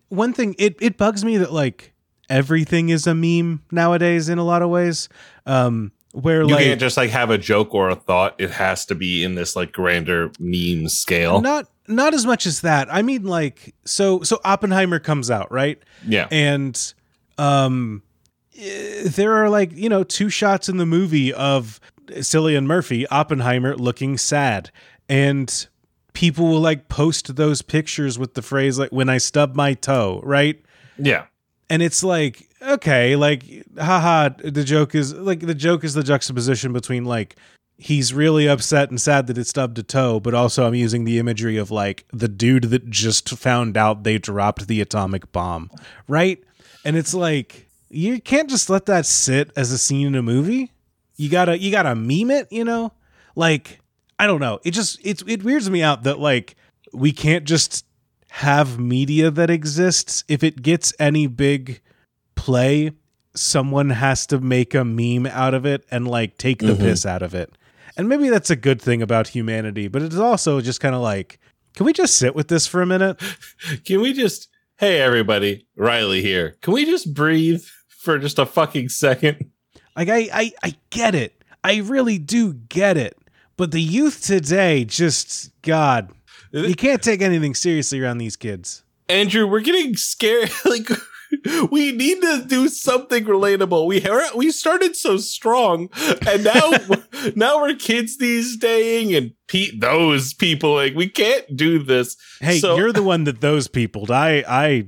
[0.08, 1.92] one thing it it bugs me that like
[2.28, 5.08] everything is a meme nowadays in a lot of ways.
[5.46, 8.36] Um, where you like can't just like have a joke or a thought.
[8.38, 11.40] It has to be in this like grander meme scale.
[11.40, 12.92] not not as much as that.
[12.92, 16.94] I mean, like so so Oppenheimer comes out right, yeah, and
[17.36, 18.02] um,
[18.56, 23.76] eh, there are like you know two shots in the movie of Cillian Murphy Oppenheimer
[23.76, 24.70] looking sad,
[25.08, 25.66] and
[26.12, 30.20] people will like post those pictures with the phrase like "when I stub my toe,"
[30.24, 30.60] right?
[30.98, 31.26] yeah.
[31.68, 33.44] and it's like okay like
[33.78, 37.36] haha the joke is like the joke is the juxtaposition between like
[37.76, 41.18] he's really upset and sad that it stubbed a toe but also i'm using the
[41.18, 45.70] imagery of like the dude that just found out they dropped the atomic bomb
[46.08, 46.42] right
[46.84, 50.70] and it's like you can't just let that sit as a scene in a movie
[51.16, 52.92] you gotta you gotta meme it you know
[53.36, 53.80] like
[54.18, 56.56] i don't know it just it's it weirds me out that like
[56.92, 57.84] we can't just
[58.30, 61.80] have media that exists if it gets any big
[62.34, 62.92] play
[63.34, 66.78] someone has to make a meme out of it and like take the Mhm.
[66.78, 67.52] piss out of it
[67.96, 71.38] and maybe that's a good thing about humanity but it's also just kind of like
[71.74, 73.20] can we just sit with this for a minute
[73.84, 74.48] Can we just?
[74.76, 76.56] Hey, everybody, Riley here.
[76.62, 79.50] Can we just breathe for just a fucking second?
[79.96, 83.16] Like i i, I get it i really do get it
[83.56, 86.10] but the youth today just god
[86.52, 90.50] you can't take anything seriously around these kids Andrew, we're getting scared.
[90.64, 90.88] Like,
[91.70, 93.86] we need to do something relatable.
[93.86, 94.02] We
[94.36, 95.90] we started so strong,
[96.26, 96.70] and now
[97.36, 102.16] now we're kids these days, and Pete, those people, like, we can't do this.
[102.40, 104.86] hey So- you're the one that those people i i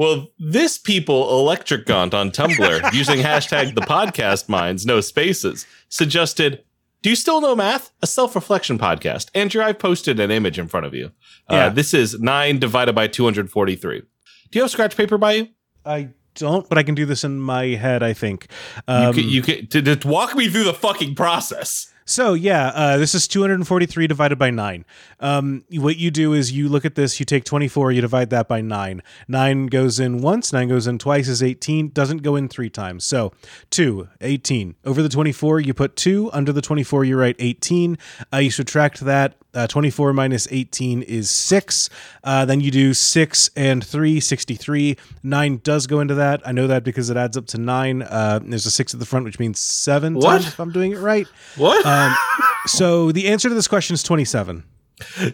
[0.00, 6.64] Well, this people, Electric Gaunt on Tumblr, using hashtag the podcast mines, no spaces, suggested,
[7.02, 7.90] Do you still know math?
[8.00, 9.28] A self reflection podcast.
[9.34, 11.12] Andrew, I've posted an image in front of you.
[11.50, 11.66] Yeah.
[11.66, 14.00] Uh, this is 9 divided by 243.
[14.00, 14.06] Do
[14.52, 15.48] you have scratch paper by you?
[15.84, 18.48] i don't but i can do this in my head i think
[18.86, 21.90] you um, can, you can to, to walk me through the fucking process.
[22.10, 24.84] So yeah, uh, this is 243 divided by nine.
[25.20, 28.48] Um, what you do is you look at this, you take 24, you divide that
[28.48, 29.04] by nine.
[29.28, 33.04] Nine goes in once, nine goes in twice is 18, doesn't go in three times.
[33.04, 33.30] So
[33.70, 34.74] two, 18.
[34.84, 36.28] Over the 24, you put two.
[36.32, 37.96] Under the 24, you write 18.
[38.32, 39.36] Uh, you subtract that.
[39.52, 41.90] Uh, 24 minus 18 is 6.
[42.22, 44.96] Uh, then you do 6 and 3, 63.
[45.22, 46.40] 9 does go into that.
[46.46, 48.02] I know that because it adds up to 9.
[48.02, 50.22] Uh, there's a 6 at the front, which means 7 What?
[50.24, 51.26] times if I'm doing it right.
[51.56, 51.84] What?
[51.84, 52.14] Um,
[52.66, 54.62] so the answer to this question is 27.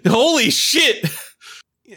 [0.07, 1.05] Holy shit.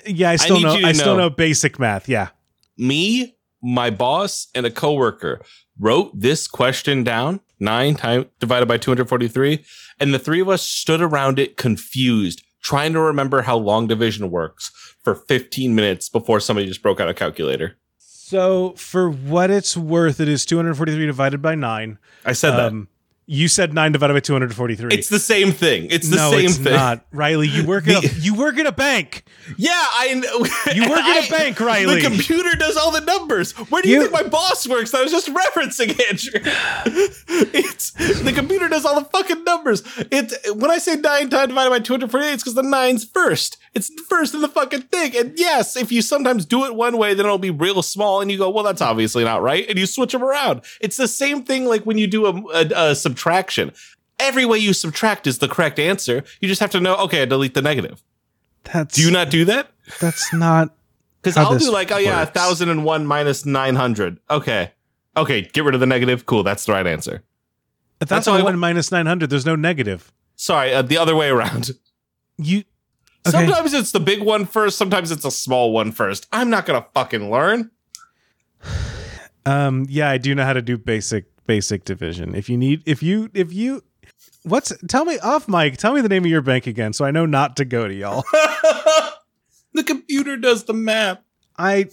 [0.05, 0.87] Yeah, I still need know.
[0.87, 1.29] I still know.
[1.29, 2.07] know basic math.
[2.07, 2.29] Yeah.
[2.77, 5.41] Me, my boss, and a coworker
[5.79, 9.63] wrote this question down nine time divided by 243.
[9.99, 14.31] And the three of us stood around it confused, trying to remember how long division
[14.31, 17.77] works for 15 minutes before somebody just broke out a calculator.
[17.97, 21.97] So for what it's worth, it is 243 divided by nine.
[22.25, 22.67] I said that.
[22.67, 22.87] Um,
[23.31, 24.89] You said nine divided by 243.
[24.91, 25.85] It's the same thing.
[25.91, 26.73] It's the no, same it's thing.
[26.73, 27.05] not.
[27.11, 29.23] Riley, you work at a, you work at a bank.
[29.55, 30.07] Yeah, I.
[30.73, 32.01] You work at a bank, Riley.
[32.01, 33.51] The computer does all the numbers.
[33.51, 34.95] Where do you, You- think my boss works?
[34.95, 36.41] I was just referencing Andrew.
[37.53, 39.83] it's the computer does all the fucking numbers.
[40.11, 43.05] It when I say nine times divided by two hundred forty-eight, it's because the nine's
[43.05, 43.57] first.
[43.75, 45.15] It's first in the fucking thing.
[45.15, 48.31] And yes, if you sometimes do it one way, then it'll be real small, and
[48.31, 50.61] you go, "Well, that's obviously not right," and you switch them around.
[50.81, 53.18] It's the same thing like when you do a, a, a subtraction.
[54.19, 56.23] Every way you subtract is the correct answer.
[56.41, 56.95] You just have to know.
[56.97, 58.03] Okay, I delete the negative.
[58.65, 59.71] That's Do you not do that?
[59.99, 60.75] That's not.
[61.21, 62.31] Because I'll do like, oh yeah, works.
[62.31, 64.19] thousand and one minus nine hundred.
[64.29, 64.71] Okay,
[65.17, 66.25] okay, get rid of the negative.
[66.25, 67.23] Cool, that's the right answer.
[67.99, 69.29] That's, That's all how I one minus 900.
[69.29, 70.13] There's no negative.
[70.37, 71.71] Sorry, uh, the other way around.
[72.41, 72.59] You.
[73.27, 73.31] Okay.
[73.31, 74.77] Sometimes it's the big one first.
[74.77, 76.25] Sometimes it's a small one first.
[76.31, 77.71] I'm not gonna fucking learn.
[79.45, 79.87] Um.
[79.89, 82.35] Yeah, I do know how to do basic basic division.
[82.35, 83.81] If you need, if you, if you,
[84.43, 84.71] what's?
[84.87, 85.77] Tell me off, Mike.
[85.77, 87.93] Tell me the name of your bank again, so I know not to go to
[87.93, 88.23] y'all.
[89.73, 91.17] the computer does the math.
[91.57, 91.89] I.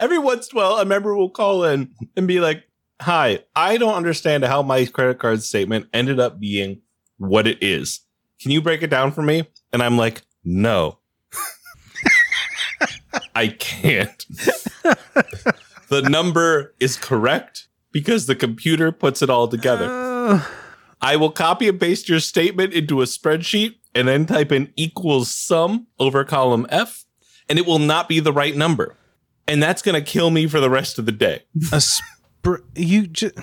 [0.00, 2.64] Every once in a while, a member will call in and be like,
[3.02, 6.80] "Hi, I don't understand how my credit card statement ended up being
[7.18, 8.00] what it is.
[8.40, 10.98] Can you break it down for me?" And I'm like, "No,
[13.34, 14.24] I can't."
[15.90, 19.88] the number is correct because the computer puts it all together.
[19.88, 20.44] Uh,
[21.00, 25.30] I will copy and paste your statement into a spreadsheet and then type in equals
[25.30, 27.04] sum over column F,
[27.48, 28.96] and it will not be the right number.
[29.46, 31.44] And that's going to kill me for the rest of the day.
[31.72, 33.36] a sp- you just.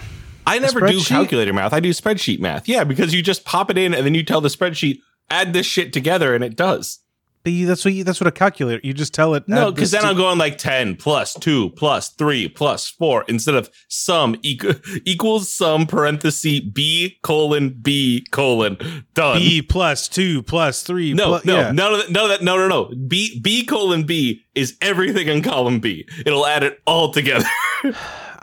[0.45, 1.71] I never do calculator math.
[1.71, 2.67] I do spreadsheet math.
[2.67, 5.65] Yeah, because you just pop it in and then you tell the spreadsheet, add this
[5.65, 6.99] shit together, and it does.
[7.43, 8.79] But you, that's what you, that's what a calculator.
[8.83, 9.47] You just tell it.
[9.47, 13.55] No, because then to- I'm going like 10 plus 2 plus 3 plus 4 instead
[13.55, 18.77] of sum equ- equals sum parenthesis B colon B colon
[19.13, 19.37] done.
[19.37, 21.13] B plus two plus three.
[21.13, 21.71] No, plus, no, yeah.
[21.71, 22.11] none of that.
[22.11, 22.43] None of that.
[22.43, 22.93] No, no, no.
[23.07, 26.07] B B colon B is everything in column B.
[26.25, 27.45] It'll add it all together.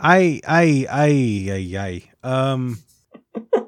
[0.01, 2.51] I, I, I, I, I.
[2.53, 2.79] Um.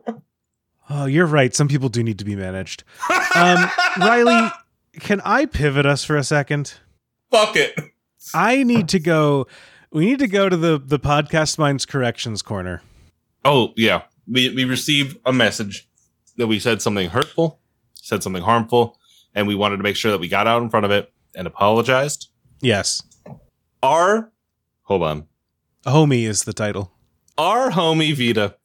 [0.93, 1.55] Oh, you're right.
[1.55, 2.83] Some people do need to be managed.
[3.33, 4.51] Um, Riley,
[4.99, 6.73] can I pivot us for a second?
[7.31, 7.73] Fuck it.
[8.33, 9.47] I need to go.
[9.91, 12.81] We need to go to the the podcast mines corrections corner.
[13.43, 15.87] Oh yeah, we we received a message
[16.37, 17.59] that we said something hurtful,
[17.95, 18.97] said something harmful,
[19.33, 21.47] and we wanted to make sure that we got out in front of it and
[21.47, 22.29] apologized.
[22.61, 23.01] Yes,
[23.81, 24.31] Our
[24.83, 25.27] hold on,
[25.85, 26.91] homie is the title.
[27.37, 28.55] our homie Vita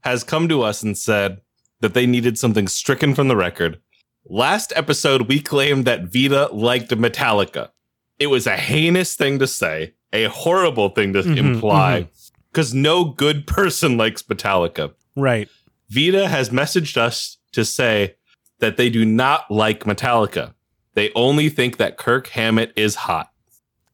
[0.00, 1.40] has come to us and said
[1.80, 3.80] that they needed something stricken from the record.
[4.28, 7.70] Last episode, we claimed that Vita liked Metallica.
[8.18, 12.08] It was a heinous thing to say, a horrible thing to Mhm, imply,
[12.50, 14.94] because no good person likes Metallica.
[15.16, 15.48] Right.
[15.90, 18.14] Vita has messaged us to say
[18.60, 20.54] that they do not like Metallica.
[20.94, 23.30] They only think that Kirk Hammett is hot.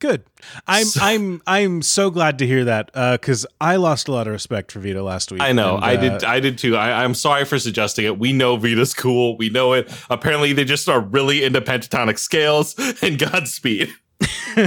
[0.01, 0.25] Good.
[0.67, 4.33] I'm So- I'm I'm so glad to hear that because I lost a lot of
[4.33, 5.43] respect for Vita last week.
[5.43, 5.77] I know.
[5.77, 6.25] and, I uh, did.
[6.25, 6.75] I did too.
[6.77, 8.19] I, I'm sorry for suggesting it.
[8.19, 9.37] We know Vita's cool.
[9.37, 9.93] We know it.
[10.09, 13.91] Apparently, they just are really into pentatonic scales and Godspeed.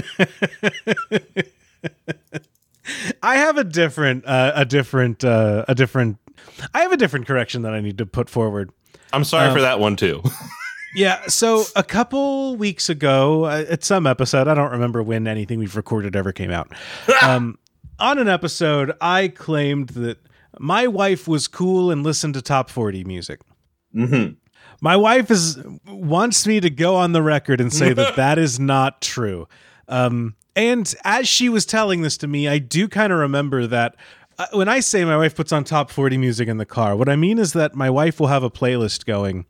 [3.22, 6.18] I have a different uh, a different uh, a different.
[6.74, 8.72] I have a different correction that I need to put forward.
[9.12, 10.22] I'm sorry Um, for that one too.
[10.96, 15.60] Yeah, so a couple weeks ago, uh, at some episode, I don't remember when anything
[15.60, 16.72] we've recorded ever came out.
[17.22, 17.58] Um,
[18.00, 20.18] on an episode, I claimed that
[20.60, 23.40] my wife was cool and listened to top 40 music.
[23.96, 24.34] mm-hmm.
[24.82, 28.60] My wife is wants me to go on the record and say that that is
[28.60, 29.48] not true.
[29.88, 33.96] Um, and as she was telling this to me, I do kind of remember that
[34.38, 37.08] uh, when I say my wife puts on top 40 music in the car, what
[37.08, 39.46] I mean is that my wife will have a playlist going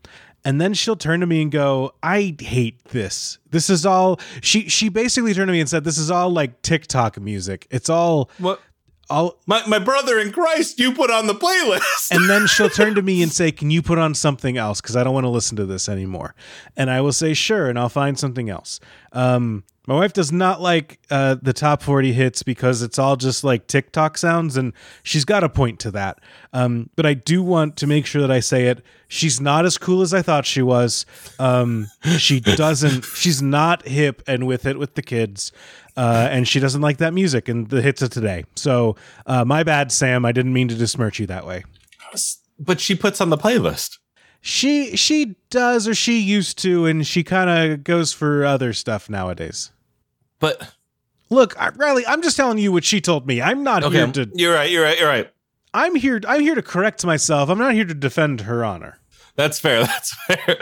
[0.45, 3.39] and then she'll turn to me and go, "I hate this.
[3.51, 6.62] This is all." She she basically turned to me and said, "This is all like
[6.62, 7.67] TikTok music.
[7.71, 8.60] It's all What?
[9.13, 12.12] All." My my brother in Christ, you put on the playlist.
[12.12, 14.81] And then she'll turn to me and say, "Can you put on something else?
[14.81, 16.35] Because I don't want to listen to this anymore."
[16.75, 18.79] And I will say, "Sure," and I'll find something else.
[19.12, 23.44] Um, my wife does not like uh, the top forty hits because it's all just
[23.44, 24.71] like TikTok sounds, and
[25.04, 26.19] she's got a point to that.
[26.54, 28.81] Um, but I do want to make sure that I say it.
[29.10, 31.06] She's not as cool as I thought she was.
[31.37, 31.87] Um,
[32.17, 33.04] she doesn't.
[33.04, 35.52] She's not hip and with it with the kids.
[35.96, 38.46] Uh, and she doesn't like that music and the hits of today.
[38.56, 38.96] So,
[39.27, 40.25] uh, my bad, Sam.
[40.25, 41.63] I didn't mean to besmirch you that way.
[42.60, 44.00] but she puts on the playlist.
[44.41, 49.10] She she does or she used to, and she kind of goes for other stuff
[49.10, 49.71] nowadays.
[50.39, 50.73] But
[51.33, 53.41] Look, I, Riley, I'm just telling you what she told me.
[53.41, 54.29] I'm not okay, here to.
[54.35, 54.69] you're right.
[54.69, 55.00] You're right.
[55.00, 55.29] You're right.
[55.73, 56.21] I'm here.
[56.27, 57.50] I'm here to correct myself.
[57.50, 59.00] I'm not here to defend her honor.
[59.35, 59.83] That's fair.
[59.85, 60.58] That's fair.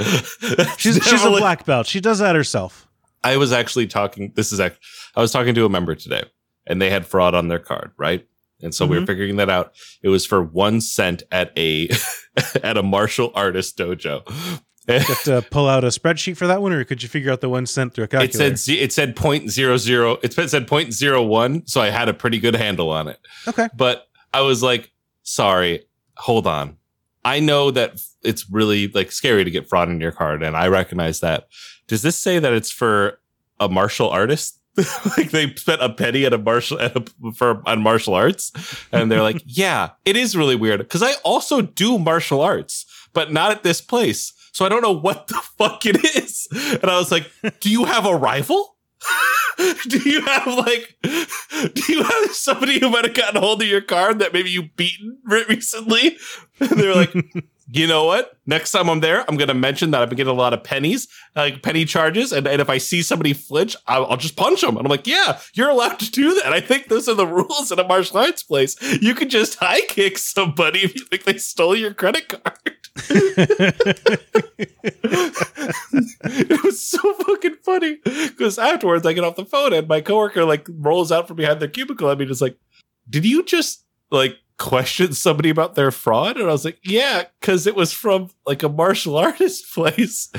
[0.55, 1.87] That's She's she's a black belt.
[1.87, 2.87] She does that herself.
[3.23, 4.33] I was actually talking.
[4.35, 4.79] This is act.
[5.15, 6.23] I was talking to a member today,
[6.67, 8.25] and they had fraud on their card, right?
[8.63, 9.07] And so we were Mhm.
[9.07, 9.73] figuring that out.
[10.03, 11.89] It was for one cent at a
[12.63, 14.21] at a martial artist dojo.
[14.87, 17.41] You have to pull out a spreadsheet for that one, or could you figure out
[17.41, 18.53] the one cent through a calculator?
[18.53, 20.17] It said it said point zero zero.
[20.23, 23.19] It said point zero one, so I had a pretty good handle on it.
[23.47, 23.67] okay.
[23.75, 24.91] But I was like,
[25.23, 25.85] sorry,
[26.17, 26.77] hold on.
[27.23, 30.67] I know that it's really like scary to get fraud in your card, and I
[30.67, 31.47] recognize that.
[31.91, 33.19] Does this say that it's for
[33.59, 34.61] a martial artist?
[35.17, 38.53] like they spent a penny at a martial at a, for on martial arts,
[38.93, 43.33] and they're like, yeah, it is really weird because I also do martial arts, but
[43.33, 44.31] not at this place.
[44.53, 46.47] So I don't know what the fuck it is.
[46.81, 47.29] And I was like,
[47.59, 48.77] do you have a rival?
[49.89, 53.81] do you have like do you have somebody who might have gotten hold of your
[53.81, 56.17] card that maybe you beaten recently
[56.61, 57.13] and they're like
[57.67, 58.33] you know what?
[58.45, 61.07] Next time i'm there i'm gonna mention that i've been getting a lot of pennies
[61.35, 64.75] like penny charges and, and if i see somebody flinch I'll, I'll just punch them
[64.75, 66.53] and i'm like yeah you're allowed to do that.
[66.53, 68.75] I think those are the rules in a martial arts place.
[69.01, 72.77] You can just high kick somebody if you think they stole your credit card.
[76.23, 80.45] It was so fucking funny because afterwards I get off the phone and my coworker
[80.45, 82.57] like rolls out from behind their cubicle at me is like,
[83.09, 87.67] "Did you just like question somebody about their fraud?" And I was like, "Yeah, because
[87.67, 90.31] it was from like a martial artist place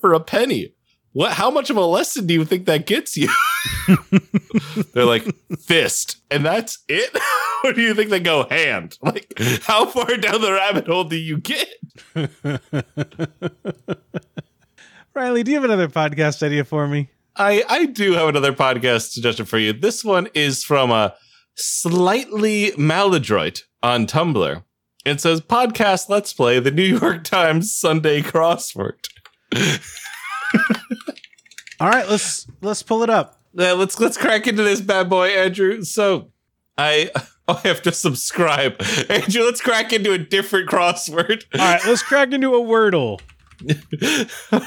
[0.00, 0.74] for a penny."
[1.12, 1.32] What?
[1.32, 3.28] How much of a lesson do you think that gets you?
[4.92, 5.24] They're like
[5.58, 7.16] fist, and that's it.
[7.64, 8.98] or do you think they go hand?
[9.02, 11.68] Like, how far down the rabbit hole do you get?
[15.14, 17.10] Riley, do you have another podcast idea for me?
[17.34, 19.72] I I do have another podcast suggestion for you.
[19.72, 21.14] This one is from a
[21.56, 24.62] slightly maladroit on Tumblr.
[25.04, 29.06] It says podcast Let's Play the New York Times Sunday crossword.
[31.80, 33.40] All right, let's let's pull it up.
[33.56, 35.82] Uh, let's let's crack into this bad boy, Andrew.
[35.82, 36.32] So
[36.76, 37.10] I
[37.48, 38.82] I have to subscribe.
[39.08, 41.44] Andrew, let's crack into a different crossword.
[41.54, 43.20] All right, let's crack into a Wordle.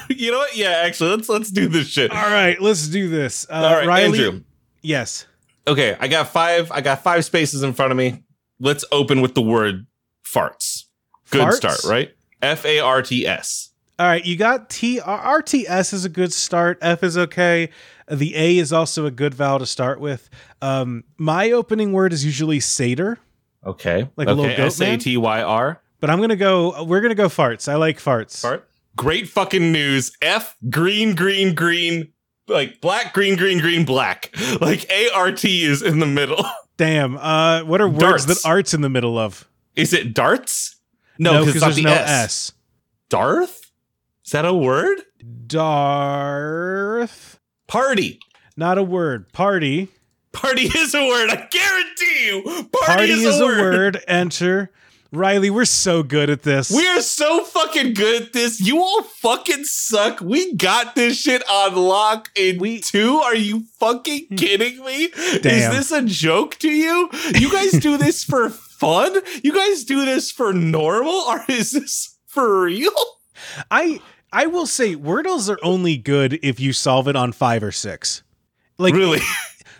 [0.08, 0.56] you know what?
[0.56, 2.10] Yeah, actually, let's let's do this shit.
[2.10, 3.46] All right, let's do this.
[3.48, 4.42] Uh, All right, Riley, Andrew.
[4.80, 5.26] Yes.
[5.68, 6.72] Okay, I got five.
[6.72, 8.24] I got five spaces in front of me.
[8.62, 9.86] Let's open with the word
[10.24, 10.84] farts.
[11.30, 11.52] Good Farts?
[11.54, 12.14] start, right?
[12.40, 13.70] F A R T S.
[13.98, 16.78] All right, you got T R T S is a good start.
[16.80, 17.70] F is okay.
[18.10, 20.30] The A is also a good vowel to start with.
[20.60, 23.18] Um, my opening word is usually satyr,
[23.66, 24.56] Okay, Like a little okay.
[24.56, 25.82] goat S A T Y R.
[26.00, 26.84] but I'm gonna go.
[26.84, 27.68] We're gonna go farts.
[27.70, 28.40] I like farts.
[28.42, 28.68] Fart.
[28.96, 30.12] Great fucking news.
[30.22, 32.12] F green green green
[32.52, 34.34] like black green green green black.
[34.60, 36.44] Like A R T is in the middle.
[36.76, 37.16] Damn.
[37.16, 38.26] Uh, what are words Darts.
[38.26, 39.48] that art's in the middle of?
[39.76, 40.76] Is it darts?
[41.18, 42.08] No, because it's not there's the no S.
[42.08, 42.52] S.
[43.08, 43.70] Darth?
[44.24, 45.02] Is that a word?
[45.46, 47.38] Darth.
[47.66, 48.18] Party.
[48.56, 49.32] Not a word.
[49.32, 49.88] Party.
[50.32, 51.30] Party is a word.
[51.30, 52.42] I guarantee you.
[52.42, 54.02] Party, Party is, a, word.
[54.08, 54.70] Enter.
[55.12, 56.70] Riley, we're so good at this.
[56.70, 58.62] We are so fucking good at this.
[58.62, 60.22] You all fucking suck.
[60.22, 63.18] We got this shit on lock in We- two.
[63.18, 64.36] Are you fucking hmm.
[64.36, 65.10] kidding me?
[65.42, 65.72] Damn.
[65.72, 67.10] Is this a joke to you?
[67.34, 69.20] You guys do this for fun?
[69.44, 71.12] You guys do this for normal?
[71.12, 72.90] Or is this for real?
[73.70, 74.00] I
[74.32, 78.22] I will say Wordles are only good if you solve it on five or six.
[78.78, 79.20] Like really?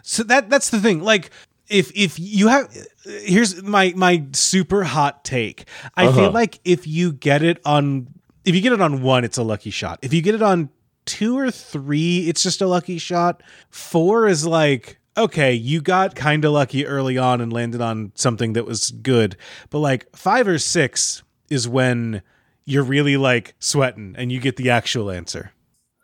[0.03, 1.03] so that that's the thing.
[1.03, 1.31] Like
[1.73, 2.69] if if you have
[3.05, 5.65] here's my my super hot take.
[5.97, 6.19] I Uh-huh.
[6.21, 8.09] feel like if you get it on
[8.45, 9.99] if you get it on one, it's a lucky shot.
[10.03, 10.69] If you get it on
[11.05, 13.43] two or three, it's just a lucky shot.
[13.71, 18.55] Four is like okay, you got kind of lucky early on and landed on something
[18.55, 19.37] that was good.
[19.69, 22.23] But like five or six is when
[22.65, 25.53] you're really like sweating and you get the actual answer.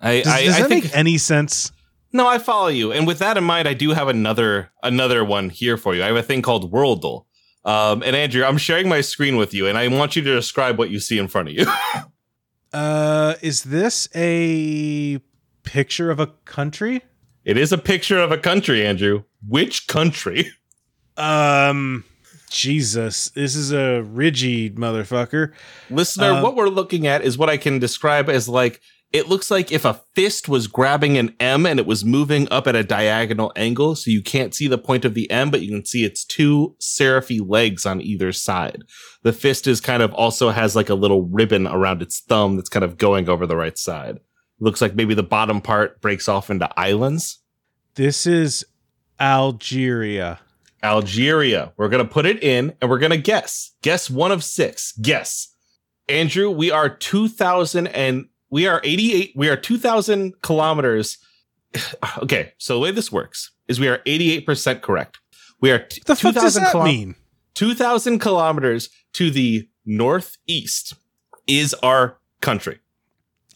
[0.01, 1.73] I, Does, I, does I that think make any sense?
[2.13, 2.93] No, I follow you.
[2.93, 6.03] And with that in mind, I do have another another one here for you.
[6.03, 7.25] I have a thing called Worldle.
[7.65, 10.79] Um, and Andrew, I'm sharing my screen with you, and I want you to describe
[10.79, 11.67] what you see in front of you.
[12.71, 15.19] Uh, is this a
[15.63, 17.01] picture of a country?
[17.45, 19.23] it is a picture of a country, Andrew.
[19.47, 20.51] Which country?
[21.17, 22.05] Um,
[22.51, 25.53] Jesus, this is a ridgy motherfucker.
[25.91, 28.81] Listener, Uh, what we're looking at is what I can describe as like
[29.13, 32.67] it looks like if a fist was grabbing an M and it was moving up
[32.67, 35.71] at a diagonal angle, so you can't see the point of the M, but you
[35.71, 38.83] can see its two seraphy legs on either side.
[39.23, 42.69] The fist is kind of also has like a little ribbon around its thumb that's
[42.69, 44.19] kind of going over the right side.
[44.61, 47.39] Looks like maybe the bottom part breaks off into islands.
[47.95, 48.67] This is
[49.19, 50.41] Algeria.
[50.83, 51.73] Algeria.
[51.77, 53.73] We're going to put it in and we're going to guess.
[53.83, 54.93] Guess one of six.
[55.01, 55.55] Guess.
[56.09, 61.19] Andrew, we are 2000 and we are 88 we are 2000 kilometers
[62.23, 65.19] okay so the way this works is we are 88% correct
[65.61, 67.15] we are t- does 2000 that kilo- mean?
[67.55, 70.95] 2000 kilometers to the northeast
[71.47, 72.79] is our country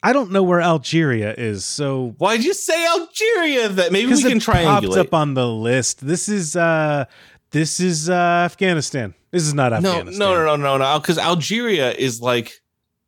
[0.05, 4.39] I don't know where Algeria is, so why'd you say algeria that maybe we can
[4.39, 6.05] it popped up on the list.
[6.05, 7.05] This is uh
[7.53, 9.15] this is uh Afghanistan.
[9.31, 10.19] This is not Afghanistan.
[10.19, 12.51] no no no no no because algeria is like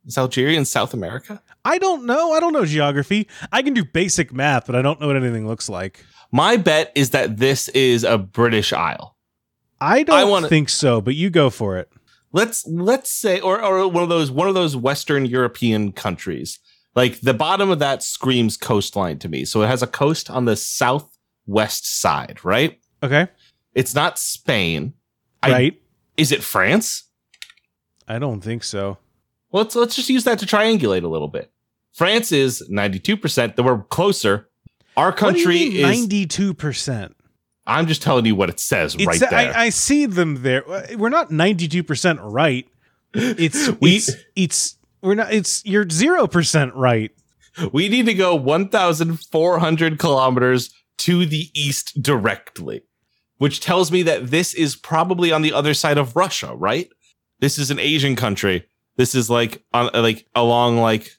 [0.06, 2.32] is algeria in south america I don't know.
[2.32, 3.26] I don't know geography.
[3.52, 6.04] I can do basic math, but I don't know what anything looks like.
[6.32, 9.16] my bet is that this is a british isle
[9.80, 11.88] I don't wanna- think so, but you go for it.
[12.32, 16.58] let's let's say or or one of those one of those western european countries
[16.96, 20.44] like the bottom of that screams coastline to me so it has a coast on
[20.44, 23.28] the southwest side right Okay.
[23.74, 24.94] it's not spain
[25.42, 25.80] I- Right.
[26.16, 27.04] is it france
[28.08, 28.98] I don't think so.
[29.52, 31.50] well, let's let's just use that to triangulate a little bit
[31.94, 34.48] france is 92% then we're closer
[34.96, 37.16] our country is ninety-two percent.
[37.66, 40.62] i'm just telling you what it says right there I, I see them there.
[40.96, 42.68] We're not ninety-two percent right.
[43.12, 45.32] It's We- it's it's we're not.
[45.32, 47.10] It's you're zero percent right.
[47.72, 52.82] we need to go 1400 kilometers to the east directly
[53.38, 56.88] which tells me that this is probably on the other side of russia right
[57.40, 58.64] this is an asian country
[58.96, 61.10] this is like on like along like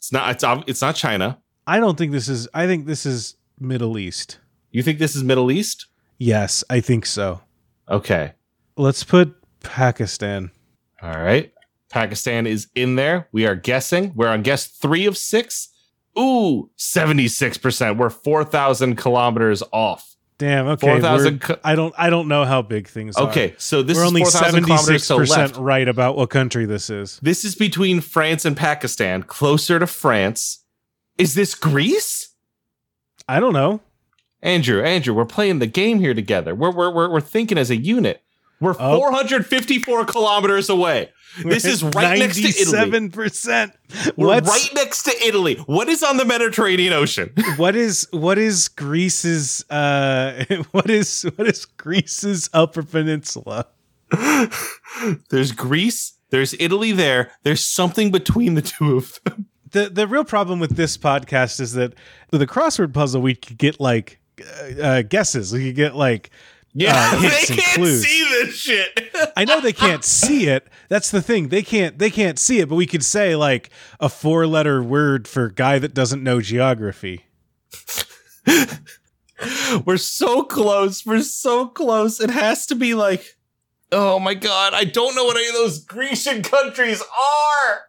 [0.00, 2.48] it's not it's it's not china I don't think this is.
[2.52, 4.38] I think this is Middle East.
[4.72, 5.86] you think this is middle east
[6.18, 7.42] Yes, I think so.
[7.88, 8.32] okay
[8.76, 10.50] Let's put Pakistan.
[11.02, 11.52] all right
[11.90, 15.68] pakistan is in there we are guessing we're on guess three of six
[16.18, 20.09] ooh 76% we're 4000 kilometers off
[20.40, 20.68] Damn.
[20.68, 20.86] Okay.
[20.86, 21.94] 4000 co- I don't.
[21.98, 23.28] I don't know how big things are.
[23.28, 27.20] okay so this we're is only seventy six percent right about what country this is.
[27.22, 30.64] This is between France and Pakistan, closer to France.
[31.18, 32.34] Is this Greece?
[33.28, 33.82] I don't know.
[34.40, 36.54] Andrew, Andrew, we're playing the game here together.
[36.54, 38.22] We're we're we're, we're thinking as a unit.
[38.60, 38.98] We're Oh.
[38.98, 41.10] 454 kilometers away.
[41.44, 42.64] This is right next to Italy.
[42.72, 43.72] Ninety-seven percent.
[44.16, 45.54] We're What's right next to Italy.
[45.66, 47.32] What is on the Mediterranean Ocean?
[47.56, 53.66] what is what is Greece's uh what is what is Greece's Upper Peninsula?
[55.30, 57.30] there's Greece, there's Italy there.
[57.44, 59.46] There's something between the two of them.
[59.70, 61.94] The the real problem with this podcast is that
[62.32, 65.52] with a crossword puzzle we could get like uh, uh, guesses.
[65.52, 66.30] We could get like
[66.72, 68.06] Yeah, uh, they can't clues.
[68.06, 69.10] see this shit.
[69.36, 70.68] I know they can't see it.
[70.88, 71.48] That's the thing.
[71.48, 75.26] They can't they can't see it, but we could say like a four letter word
[75.26, 77.24] for guy that doesn't know geography.
[79.84, 81.04] We're so close.
[81.04, 82.20] We're so close.
[82.20, 83.36] It has to be like,
[83.90, 87.80] oh my god, I don't know what any of those Grecian countries are.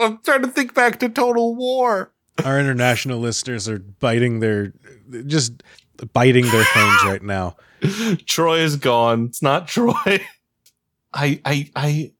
[0.00, 2.12] I'm trying to think back to Total War.
[2.44, 4.72] Our international listeners are biting their
[5.26, 5.62] just
[6.12, 7.56] biting their phones right now.
[8.26, 9.26] Troy is gone.
[9.26, 9.94] It's not Troy.
[11.14, 12.12] I, I, I,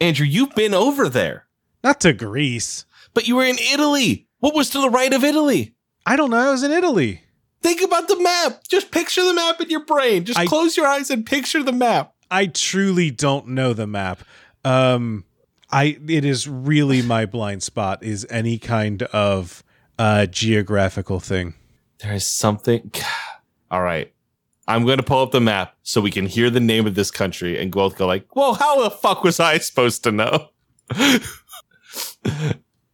[0.00, 1.46] Andrew, you've been over there,
[1.84, 2.84] Not to Greece.
[3.14, 4.26] but you were in Italy.
[4.40, 5.74] What was to the right of Italy?
[6.06, 6.38] I don't know.
[6.48, 7.22] I was in Italy.
[7.62, 8.62] Think about the map.
[8.68, 10.24] Just picture the map in your brain.
[10.24, 12.14] Just I- close your eyes and picture the map.
[12.30, 14.20] I truly don't know the map.
[14.64, 15.24] Um,
[15.70, 19.62] I it is really my blind spot is any kind of
[19.98, 21.54] uh geographical thing.
[22.02, 22.90] There is something.
[23.70, 24.12] All right.
[24.68, 27.10] I'm going to pull up the map so we can hear the name of this
[27.10, 30.48] country and both go like, well, how the fuck was I supposed to know?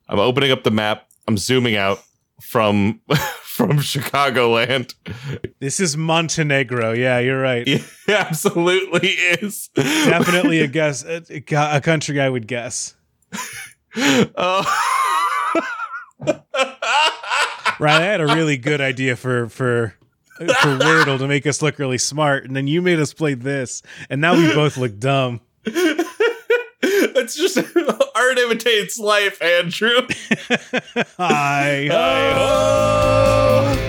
[0.08, 1.08] I'm opening up the map.
[1.26, 2.02] I'm zooming out
[2.40, 3.00] from
[3.42, 4.94] from Chicagoland.
[5.58, 6.92] This is Montenegro.
[6.92, 7.66] Yeah, you're right.
[8.08, 9.68] It absolutely is.
[9.74, 11.04] Definitely a guess.
[11.04, 12.94] A, a country I would guess.
[13.94, 14.64] Oh.
[17.78, 19.94] Right, I had a really good idea for for
[20.36, 20.44] for
[20.78, 24.20] Wordle to make us look really smart, and then you made us play this, and
[24.20, 25.40] now we both look dumb.
[26.82, 27.58] It's just
[28.14, 30.00] art imitates life, Andrew.
[31.18, 33.87] Hi, hi, Oh.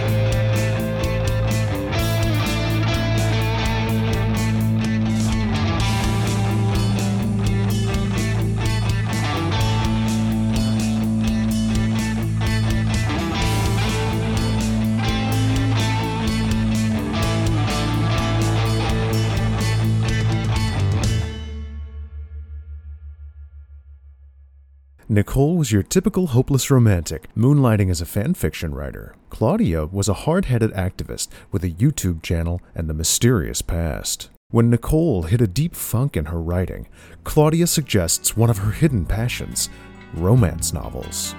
[25.12, 29.16] Nicole was your typical hopeless romantic, moonlighting as a fan fiction writer.
[29.32, 34.30] Claudia was a hard headed activist with a YouTube channel and a mysterious past.
[34.52, 36.88] When Nicole hit a deep funk in her writing,
[37.24, 39.70] Claudia suggests one of her hidden passions
[40.14, 41.34] romance novels.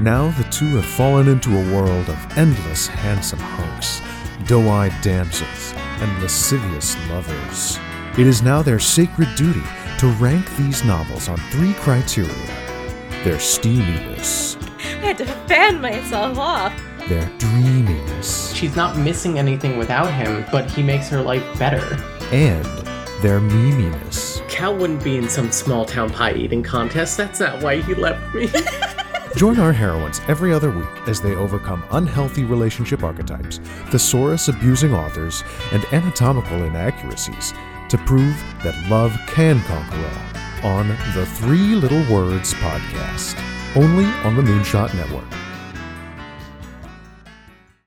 [0.00, 4.00] Now the two have fallen into a world of endless handsome hunks,
[4.48, 7.78] doe eyed damsels, and lascivious lovers.
[8.18, 9.62] It is now their sacred duty
[9.98, 12.63] to rank these novels on three criteria
[13.24, 14.56] their steaminess,
[15.02, 16.72] I had to fan myself off.
[17.08, 21.82] their dreaminess, She's not missing anything without him, but he makes her life better.
[22.32, 22.64] and
[23.22, 24.42] their meminess.
[24.48, 27.16] Cal wouldn't be in some small town pie eating contest.
[27.16, 28.50] That's not why he left me.
[29.36, 33.58] Join our heroines every other week as they overcome unhealthy relationship archetypes,
[33.90, 37.52] thesaurus abusing authors, and anatomical inaccuracies
[37.88, 43.36] to prove that love can conquer all on the Three Little Words podcast,
[43.76, 45.53] only on the Moonshot Network.